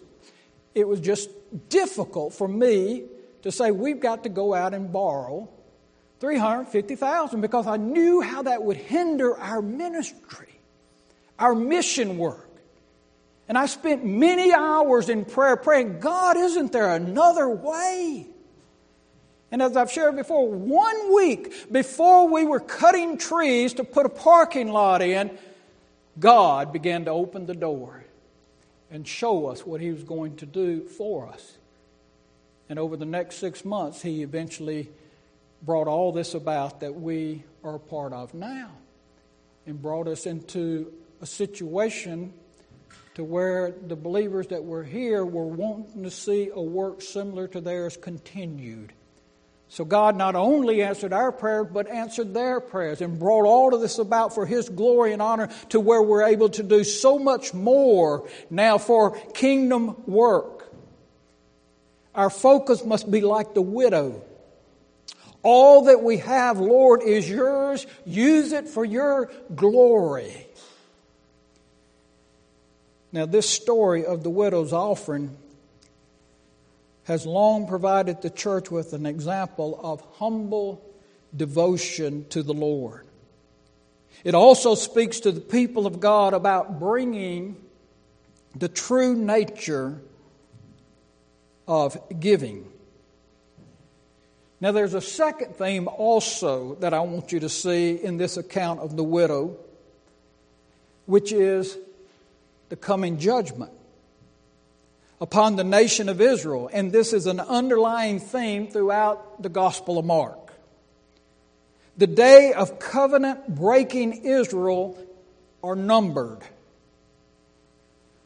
it 0.74 0.86
was 0.86 1.00
just 1.00 1.30
difficult 1.68 2.34
for 2.34 2.46
me 2.46 3.04
to 3.42 3.50
say 3.50 3.70
we've 3.70 4.00
got 4.00 4.24
to 4.24 4.28
go 4.28 4.54
out 4.54 4.74
and 4.74 4.92
borrow 4.92 5.48
350,000 6.20 7.40
because 7.40 7.66
I 7.66 7.76
knew 7.78 8.20
how 8.20 8.42
that 8.42 8.62
would 8.62 8.76
hinder 8.76 9.36
our 9.38 9.62
ministry, 9.62 10.48
our 11.38 11.54
mission 11.54 12.18
work. 12.18 12.48
And 13.48 13.58
I 13.58 13.66
spent 13.66 14.04
many 14.04 14.52
hours 14.52 15.08
in 15.08 15.24
prayer 15.24 15.56
praying, 15.56 15.98
God, 15.98 16.36
isn't 16.36 16.70
there 16.70 16.94
another 16.94 17.48
way? 17.48 18.26
And 19.50 19.60
as 19.60 19.76
I've 19.76 19.90
shared 19.90 20.14
before, 20.14 20.48
one 20.48 21.12
week 21.12 21.72
before 21.72 22.28
we 22.28 22.44
were 22.44 22.60
cutting 22.60 23.18
trees 23.18 23.74
to 23.74 23.84
put 23.84 24.06
a 24.06 24.10
parking 24.10 24.68
lot 24.68 25.02
in, 25.02 25.36
God 26.20 26.72
began 26.72 27.06
to 27.06 27.10
open 27.10 27.46
the 27.46 27.54
door 27.54 28.04
and 28.90 29.08
show 29.08 29.46
us 29.46 29.64
what 29.64 29.80
He 29.80 29.90
was 29.90 30.04
going 30.04 30.36
to 30.36 30.46
do 30.46 30.84
for 30.84 31.26
us. 31.28 31.56
And 32.68 32.78
over 32.78 32.96
the 32.96 33.06
next 33.06 33.36
six 33.36 33.64
months, 33.64 34.02
He 34.02 34.22
eventually 34.22 34.90
brought 35.62 35.88
all 35.88 36.12
this 36.12 36.34
about 36.34 36.80
that 36.80 36.94
we 36.94 37.44
are 37.64 37.76
a 37.76 37.80
part 37.80 38.12
of 38.12 38.34
now 38.34 38.70
and 39.66 39.80
brought 39.80 40.08
us 40.08 40.26
into 40.26 40.92
a 41.20 41.26
situation 41.26 42.32
to 43.14 43.24
where 43.24 43.74
the 43.86 43.96
believers 43.96 44.46
that 44.48 44.64
were 44.64 44.84
here 44.84 45.24
were 45.24 45.46
wanting 45.46 46.02
to 46.02 46.10
see 46.10 46.50
a 46.52 46.60
work 46.60 47.02
similar 47.02 47.48
to 47.48 47.60
theirs 47.60 47.96
continued. 47.96 48.92
So 49.70 49.84
God 49.84 50.16
not 50.16 50.34
only 50.34 50.82
answered 50.82 51.12
our 51.12 51.30
prayers, 51.30 51.68
but 51.72 51.88
answered 51.88 52.34
their 52.34 52.58
prayers 52.60 53.00
and 53.00 53.20
brought 53.20 53.46
all 53.46 53.72
of 53.72 53.80
this 53.80 54.00
about 54.00 54.34
for 54.34 54.44
His 54.44 54.68
glory 54.68 55.12
and 55.12 55.22
honor 55.22 55.48
to 55.68 55.78
where 55.78 56.02
we're 56.02 56.24
able 56.24 56.48
to 56.50 56.64
do 56.64 56.82
so 56.82 57.20
much 57.20 57.54
more 57.54 58.28
now 58.50 58.78
for 58.78 59.16
kingdom 59.32 60.02
work. 60.08 60.68
Our 62.16 62.30
focus 62.30 62.84
must 62.84 63.08
be 63.08 63.20
like 63.20 63.54
the 63.54 63.62
widow. 63.62 64.24
All 65.44 65.84
that 65.84 66.02
we 66.02 66.16
have, 66.16 66.58
Lord, 66.58 67.02
is 67.04 67.30
yours. 67.30 67.86
Use 68.04 68.50
it 68.50 68.68
for 68.68 68.84
your 68.84 69.30
glory. 69.54 70.48
Now, 73.12 73.26
this 73.26 73.48
story 73.48 74.04
of 74.04 74.24
the 74.24 74.30
widow's 74.30 74.72
offering 74.72 75.36
has 77.10 77.26
long 77.26 77.66
provided 77.66 78.22
the 78.22 78.30
church 78.30 78.70
with 78.70 78.92
an 78.92 79.04
example 79.04 79.80
of 79.82 80.00
humble 80.18 80.80
devotion 81.36 82.24
to 82.28 82.40
the 82.40 82.54
Lord. 82.54 83.04
It 84.22 84.36
also 84.36 84.76
speaks 84.76 85.18
to 85.20 85.32
the 85.32 85.40
people 85.40 85.88
of 85.88 85.98
God 85.98 86.34
about 86.34 86.78
bringing 86.78 87.56
the 88.54 88.68
true 88.68 89.16
nature 89.16 90.00
of 91.66 91.98
giving. 92.20 92.70
Now, 94.60 94.70
there's 94.70 94.94
a 94.94 95.00
second 95.00 95.56
theme 95.56 95.88
also 95.88 96.76
that 96.76 96.94
I 96.94 97.00
want 97.00 97.32
you 97.32 97.40
to 97.40 97.48
see 97.48 97.96
in 98.00 98.18
this 98.18 98.36
account 98.36 98.78
of 98.78 98.94
the 98.94 99.02
widow, 99.02 99.56
which 101.06 101.32
is 101.32 101.76
the 102.68 102.76
coming 102.76 103.18
judgment 103.18 103.72
upon 105.20 105.56
the 105.56 105.64
nation 105.64 106.08
of 106.08 106.20
Israel. 106.20 106.70
And 106.72 106.92
this 106.92 107.12
is 107.12 107.26
an 107.26 107.40
underlying 107.40 108.20
theme 108.20 108.68
throughout 108.68 109.42
the 109.42 109.48
Gospel 109.48 109.98
of 109.98 110.04
Mark. 110.04 110.52
The 111.96 112.06
day 112.06 112.52
of 112.54 112.78
covenant 112.78 113.54
breaking 113.54 114.24
Israel 114.24 114.98
are 115.62 115.76
numbered. 115.76 116.40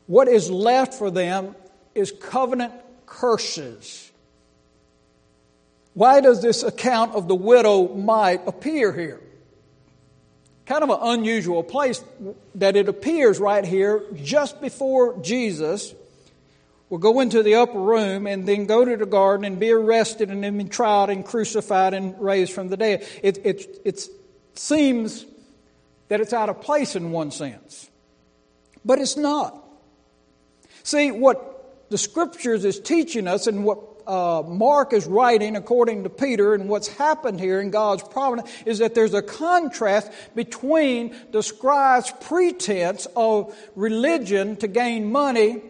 What 0.06 0.28
is 0.28 0.50
left 0.50 0.94
for 0.94 1.10
them 1.10 1.56
is 1.94 2.12
covenant 2.12 2.72
curses. 3.06 4.12
Why 5.94 6.20
does 6.20 6.42
this 6.42 6.62
account 6.62 7.14
of 7.14 7.26
the 7.26 7.34
widow 7.34 7.88
mite 7.94 8.42
appear 8.46 8.92
here? 8.92 9.20
Kind 10.66 10.82
of 10.82 10.90
an 10.90 10.98
unusual 11.00 11.62
place 11.62 12.02
that 12.56 12.76
it 12.76 12.88
appears 12.88 13.38
right 13.38 13.64
here 13.64 14.02
just 14.14 14.60
before 14.60 15.20
Jesus 15.20 15.94
will 16.88 16.98
go 16.98 17.20
into 17.20 17.42
the 17.42 17.54
upper 17.56 17.80
room 17.80 18.26
and 18.26 18.46
then 18.46 18.66
go 18.66 18.84
to 18.84 18.96
the 18.96 19.06
garden 19.06 19.44
and 19.44 19.58
be 19.58 19.72
arrested 19.72 20.30
and 20.30 20.44
then 20.44 20.58
be 20.58 20.64
tried 20.64 21.10
and 21.10 21.24
crucified 21.24 21.94
and 21.94 22.20
raised 22.20 22.52
from 22.52 22.68
the 22.68 22.76
dead. 22.76 23.06
It, 23.22 23.38
it, 23.44 23.80
it 23.84 24.08
seems 24.54 25.24
that 26.08 26.20
it's 26.20 26.32
out 26.32 26.48
of 26.48 26.60
place 26.60 26.94
in 26.96 27.10
one 27.10 27.30
sense, 27.30 27.90
but 28.84 28.98
it's 28.98 29.16
not. 29.16 29.60
See, 30.82 31.10
what 31.10 31.88
the 31.90 31.98
scriptures 31.98 32.64
is 32.64 32.78
teaching 32.78 33.26
us 33.26 33.46
and 33.46 33.64
what 33.64 33.78
uh, 34.06 34.42
Mark 34.46 34.92
is 34.92 35.06
writing 35.06 35.56
according 35.56 36.02
to 36.02 36.10
Peter 36.10 36.52
and 36.52 36.68
what's 36.68 36.88
happened 36.88 37.40
here 37.40 37.60
in 37.60 37.70
God's 37.70 38.02
providence 38.02 38.50
is 38.66 38.80
that 38.80 38.94
there's 38.94 39.14
a 39.14 39.22
contrast 39.22 40.12
between 40.34 41.16
the 41.32 41.42
scribe's 41.42 42.12
pretense 42.20 43.06
of 43.16 43.56
religion 43.74 44.56
to 44.56 44.68
gain 44.68 45.10
money 45.10 45.62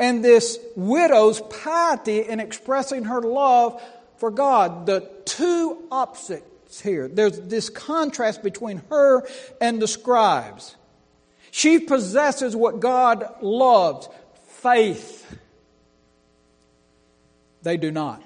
and 0.00 0.24
this 0.24 0.58
widow's 0.74 1.42
piety 1.42 2.20
in 2.20 2.40
expressing 2.40 3.04
her 3.04 3.20
love 3.20 3.80
for 4.16 4.30
God. 4.30 4.86
The 4.86 5.08
two 5.26 5.76
opposites 5.92 6.80
here. 6.80 7.06
There's 7.06 7.38
this 7.38 7.68
contrast 7.68 8.42
between 8.42 8.80
her 8.88 9.22
and 9.60 9.80
the 9.80 9.86
scribes. 9.86 10.74
She 11.50 11.78
possesses 11.78 12.56
what 12.56 12.80
God 12.80 13.28
loves 13.42 14.08
faith. 14.48 15.38
They 17.62 17.76
do 17.76 17.90
not. 17.90 18.22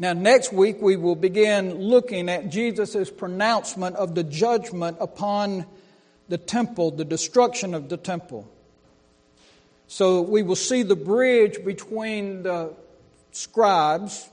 Now, 0.00 0.14
next 0.14 0.52
week 0.52 0.78
we 0.80 0.96
will 0.96 1.16
begin 1.16 1.74
looking 1.76 2.28
at 2.28 2.48
Jesus' 2.48 3.08
pronouncement 3.08 3.94
of 3.94 4.16
the 4.16 4.24
judgment 4.24 4.96
upon 5.00 5.64
the 6.28 6.38
temple, 6.38 6.90
the 6.90 7.04
destruction 7.04 7.72
of 7.72 7.88
the 7.88 7.96
temple. 7.96 8.48
So 9.88 10.20
we 10.20 10.42
will 10.42 10.56
see 10.56 10.82
the 10.82 10.96
bridge 10.96 11.64
between 11.64 12.42
the 12.42 12.74
scribes 13.32 14.28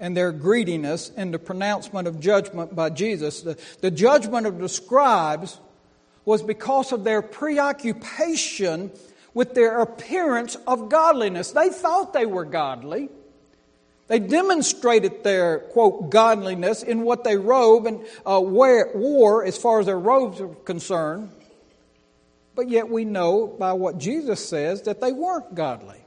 and 0.00 0.16
their 0.16 0.30
greediness 0.30 1.10
and 1.16 1.34
the 1.34 1.38
pronouncement 1.38 2.06
of 2.06 2.20
judgment 2.20 2.76
by 2.76 2.90
Jesus. 2.90 3.42
The, 3.42 3.58
the 3.80 3.90
judgment 3.90 4.46
of 4.46 4.58
the 4.58 4.68
scribes 4.68 5.58
was 6.24 6.42
because 6.42 6.92
of 6.92 7.02
their 7.02 7.22
preoccupation 7.22 8.92
with 9.34 9.54
their 9.54 9.80
appearance 9.80 10.56
of 10.66 10.88
godliness. 10.88 11.50
They 11.50 11.70
thought 11.70 12.12
they 12.12 12.26
were 12.26 12.44
godly. 12.44 13.08
They 14.06 14.20
demonstrated 14.20 15.24
their, 15.24 15.58
quote, 15.58 16.10
godliness 16.10 16.84
in 16.84 17.02
what 17.02 17.24
they 17.24 17.36
robe 17.36 17.86
and 17.86 18.06
uh, 18.24 18.40
wear, 18.40 18.92
wore 18.94 19.44
as 19.44 19.58
far 19.58 19.80
as 19.80 19.86
their 19.86 19.98
robes 19.98 20.40
are 20.40 20.48
concerned. 20.48 21.30
But 22.58 22.70
yet 22.70 22.88
we 22.88 23.04
know 23.04 23.46
by 23.46 23.74
what 23.74 23.98
Jesus 23.98 24.44
says 24.44 24.82
that 24.82 25.00
they 25.00 25.12
weren't 25.12 25.54
godly. 25.54 26.00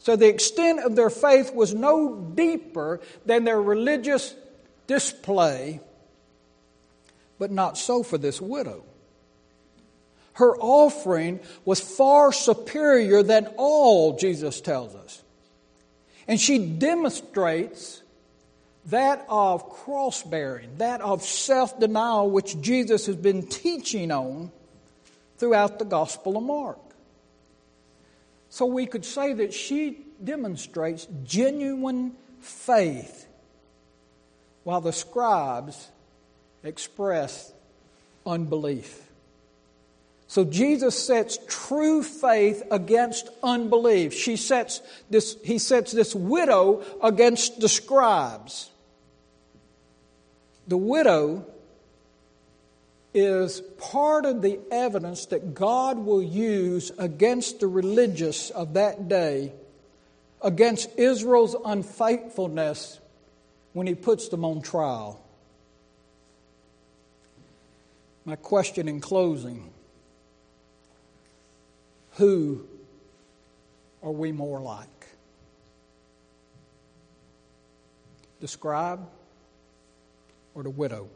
So 0.00 0.16
the 0.16 0.26
extent 0.26 0.80
of 0.80 0.96
their 0.96 1.10
faith 1.10 1.54
was 1.54 1.72
no 1.72 2.16
deeper 2.16 3.00
than 3.24 3.44
their 3.44 3.62
religious 3.62 4.34
display, 4.88 5.78
but 7.38 7.52
not 7.52 7.78
so 7.78 8.02
for 8.02 8.18
this 8.18 8.40
widow. 8.40 8.82
Her 10.32 10.56
offering 10.56 11.38
was 11.64 11.78
far 11.78 12.32
superior 12.32 13.22
than 13.22 13.46
all, 13.56 14.18
Jesus 14.18 14.60
tells 14.60 14.96
us. 14.96 15.22
And 16.26 16.40
she 16.40 16.58
demonstrates 16.66 18.02
that 18.86 19.24
of 19.28 19.70
cross 19.70 20.24
bearing, 20.24 20.78
that 20.78 21.00
of 21.00 21.22
self 21.22 21.78
denial, 21.78 22.28
which 22.28 22.60
Jesus 22.60 23.06
has 23.06 23.14
been 23.14 23.46
teaching 23.46 24.10
on 24.10 24.50
throughout 25.42 25.80
the 25.80 25.84
Gospel 25.84 26.36
of 26.36 26.44
Mark. 26.44 26.78
So 28.48 28.64
we 28.64 28.86
could 28.86 29.04
say 29.04 29.32
that 29.32 29.52
she 29.52 29.98
demonstrates 30.22 31.08
genuine 31.24 32.12
faith, 32.38 33.26
while 34.62 34.80
the 34.80 34.92
scribes 34.92 35.88
express 36.62 37.52
unbelief. 38.24 39.02
So 40.28 40.44
Jesus 40.44 40.96
sets 40.96 41.40
true 41.48 42.04
faith 42.04 42.62
against 42.70 43.28
unbelief. 43.42 44.14
She 44.14 44.36
sets 44.36 44.80
this, 45.10 45.36
he 45.42 45.58
sets 45.58 45.90
this 45.90 46.14
widow 46.14 46.84
against 47.02 47.58
the 47.58 47.68
scribes. 47.68 48.70
The 50.68 50.76
widow 50.76 51.46
is 53.14 53.60
part 53.78 54.24
of 54.24 54.40
the 54.40 54.58
evidence 54.70 55.26
that 55.26 55.54
God 55.54 55.98
will 55.98 56.22
use 56.22 56.90
against 56.98 57.60
the 57.60 57.66
religious 57.66 58.50
of 58.50 58.74
that 58.74 59.08
day, 59.08 59.52
against 60.40 60.88
Israel's 60.98 61.54
unfaithfulness 61.64 62.98
when 63.72 63.86
he 63.86 63.94
puts 63.94 64.28
them 64.28 64.44
on 64.44 64.62
trial. 64.62 65.22
My 68.24 68.36
question 68.36 68.88
in 68.88 69.00
closing 69.00 69.70
who 72.12 72.66
are 74.02 74.10
we 74.10 74.32
more 74.32 74.60
like? 74.60 74.88
The 78.40 78.48
scribe 78.48 79.00
or 80.54 80.62
the 80.62 80.70
widow? 80.70 81.08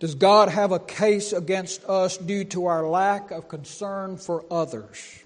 Does 0.00 0.14
God 0.14 0.48
have 0.48 0.72
a 0.72 0.78
case 0.78 1.32
against 1.32 1.84
us 1.84 2.16
due 2.16 2.44
to 2.44 2.66
our 2.66 2.88
lack 2.88 3.30
of 3.30 3.48
concern 3.48 4.16
for 4.16 4.44
others? 4.50 5.24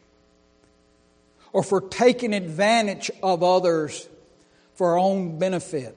Or 1.53 1.63
for 1.63 1.81
taking 1.81 2.33
advantage 2.33 3.11
of 3.23 3.43
others 3.43 4.09
for 4.75 4.93
our 4.93 4.99
own 4.99 5.39
benefit? 5.39 5.97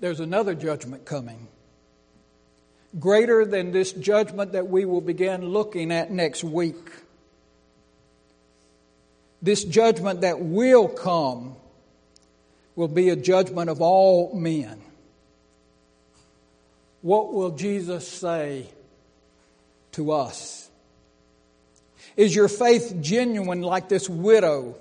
There's 0.00 0.20
another 0.20 0.54
judgment 0.54 1.04
coming 1.04 1.48
greater 2.98 3.44
than 3.44 3.72
this 3.72 3.92
judgment 3.92 4.52
that 4.52 4.68
we 4.68 4.84
will 4.84 5.00
begin 5.00 5.46
looking 5.46 5.90
at 5.90 6.10
next 6.10 6.44
week. 6.44 6.90
This 9.42 9.64
judgment 9.64 10.22
that 10.22 10.40
will 10.40 10.88
come 10.88 11.56
will 12.76 12.88
be 12.88 13.10
a 13.10 13.16
judgment 13.16 13.68
of 13.68 13.80
all 13.82 14.34
men. 14.34 14.80
What 17.04 17.34
will 17.34 17.50
Jesus 17.50 18.08
say 18.08 18.66
to 19.92 20.12
us? 20.12 20.70
Is 22.16 22.34
your 22.34 22.48
faith 22.48 22.96
genuine 23.02 23.60
like 23.60 23.90
this 23.90 24.08
widow, 24.08 24.76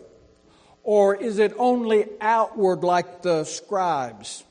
or 0.83 1.17
is 1.17 1.37
it 1.37 1.53
only 1.57 2.05
outward 2.21 2.81
like 2.81 3.23
the 3.23 3.43
scribes? 3.43 4.41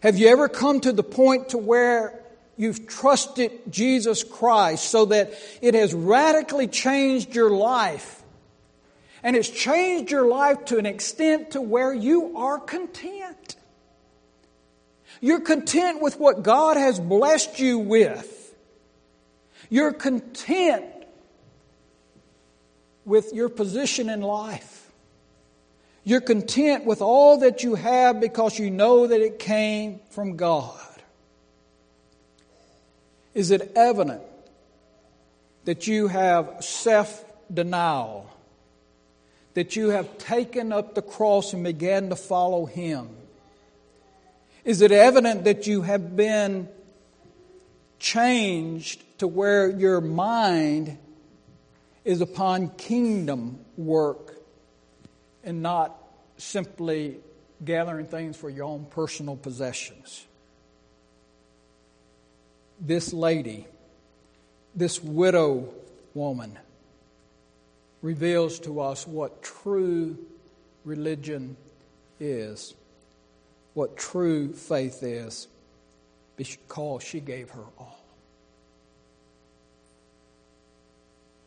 Have 0.00 0.16
you 0.16 0.28
ever 0.28 0.48
come 0.48 0.80
to 0.80 0.92
the 0.92 1.02
point 1.02 1.50
to 1.50 1.58
where 1.58 2.18
you've 2.56 2.86
trusted 2.86 3.52
Jesus 3.68 4.24
Christ 4.24 4.88
so 4.88 5.04
that 5.04 5.34
it 5.60 5.74
has 5.74 5.92
radically 5.92 6.66
changed 6.66 7.34
your 7.34 7.50
life? 7.50 8.22
And 9.22 9.36
it's 9.36 9.50
changed 9.50 10.10
your 10.10 10.26
life 10.26 10.64
to 10.64 10.78
an 10.78 10.86
extent 10.86 11.50
to 11.50 11.60
where 11.60 11.92
you 11.92 12.38
are 12.38 12.58
content. 12.58 13.36
You're 15.20 15.40
content 15.40 16.00
with 16.00 16.18
what 16.18 16.42
God 16.42 16.76
has 16.76 16.98
blessed 16.98 17.58
you 17.60 17.78
with. 17.78 18.54
You're 19.68 19.92
content 19.92 20.86
with 23.04 23.32
your 23.32 23.48
position 23.48 24.08
in 24.08 24.22
life. 24.22 24.90
You're 26.04 26.22
content 26.22 26.86
with 26.86 27.02
all 27.02 27.38
that 27.38 27.62
you 27.62 27.74
have 27.74 28.20
because 28.20 28.58
you 28.58 28.70
know 28.70 29.06
that 29.06 29.20
it 29.20 29.38
came 29.38 30.00
from 30.10 30.36
God. 30.36 30.78
Is 33.34 33.50
it 33.50 33.72
evident 33.76 34.22
that 35.66 35.86
you 35.86 36.08
have 36.08 36.64
self 36.64 37.24
denial? 37.52 38.26
That 39.54 39.76
you 39.76 39.88
have 39.90 40.16
taken 40.18 40.72
up 40.72 40.94
the 40.94 41.02
cross 41.02 41.52
and 41.52 41.62
began 41.62 42.08
to 42.08 42.16
follow 42.16 42.66
Him? 42.66 43.08
Is 44.64 44.82
it 44.82 44.92
evident 44.92 45.44
that 45.44 45.66
you 45.66 45.82
have 45.82 46.16
been 46.16 46.68
changed 47.98 49.02
to 49.18 49.28
where 49.28 49.70
your 49.70 50.00
mind 50.00 50.98
is 52.04 52.20
upon 52.20 52.70
kingdom 52.70 53.58
work 53.76 54.36
and 55.44 55.62
not 55.62 55.96
simply 56.38 57.18
gathering 57.64 58.06
things 58.06 58.36
for 58.36 58.48
your 58.48 58.64
own 58.64 58.86
personal 58.86 59.36
possessions. 59.36 60.26
This 62.80 63.12
lady, 63.12 63.66
this 64.74 65.02
widow 65.02 65.68
woman, 66.14 66.58
reveals 68.00 68.58
to 68.60 68.80
us 68.80 69.06
what 69.06 69.42
true 69.42 70.18
religion 70.84 71.58
is, 72.18 72.74
what 73.74 73.96
true 73.96 74.52
faith 74.52 75.02
is, 75.02 75.48
because 76.36 77.02
she 77.02 77.20
gave 77.20 77.50
her 77.50 77.64
all. 77.78 78.04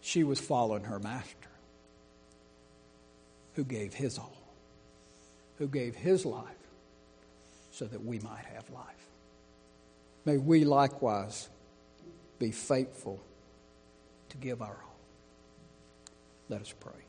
She 0.01 0.24
was 0.24 0.39
following 0.39 0.84
her 0.84 0.99
master 0.99 1.49
who 3.55 3.63
gave 3.63 3.93
his 3.93 4.17
all, 4.17 4.38
who 5.57 5.67
gave 5.67 5.95
his 5.95 6.26
life 6.26 6.45
so 7.71 7.86
that 7.86 8.03
we 8.03 8.19
might 8.19 8.45
have 8.53 8.69
life. 8.69 8.86
May 10.26 10.38
we 10.38 10.63
likewise 10.63 11.49
be 12.39 12.51
faithful 12.51 13.19
to 14.30 14.38
give 14.38 14.61
our 14.61 14.78
all. 14.84 14.99
Let 16.49 16.61
us 16.61 16.74
pray. 16.80 17.03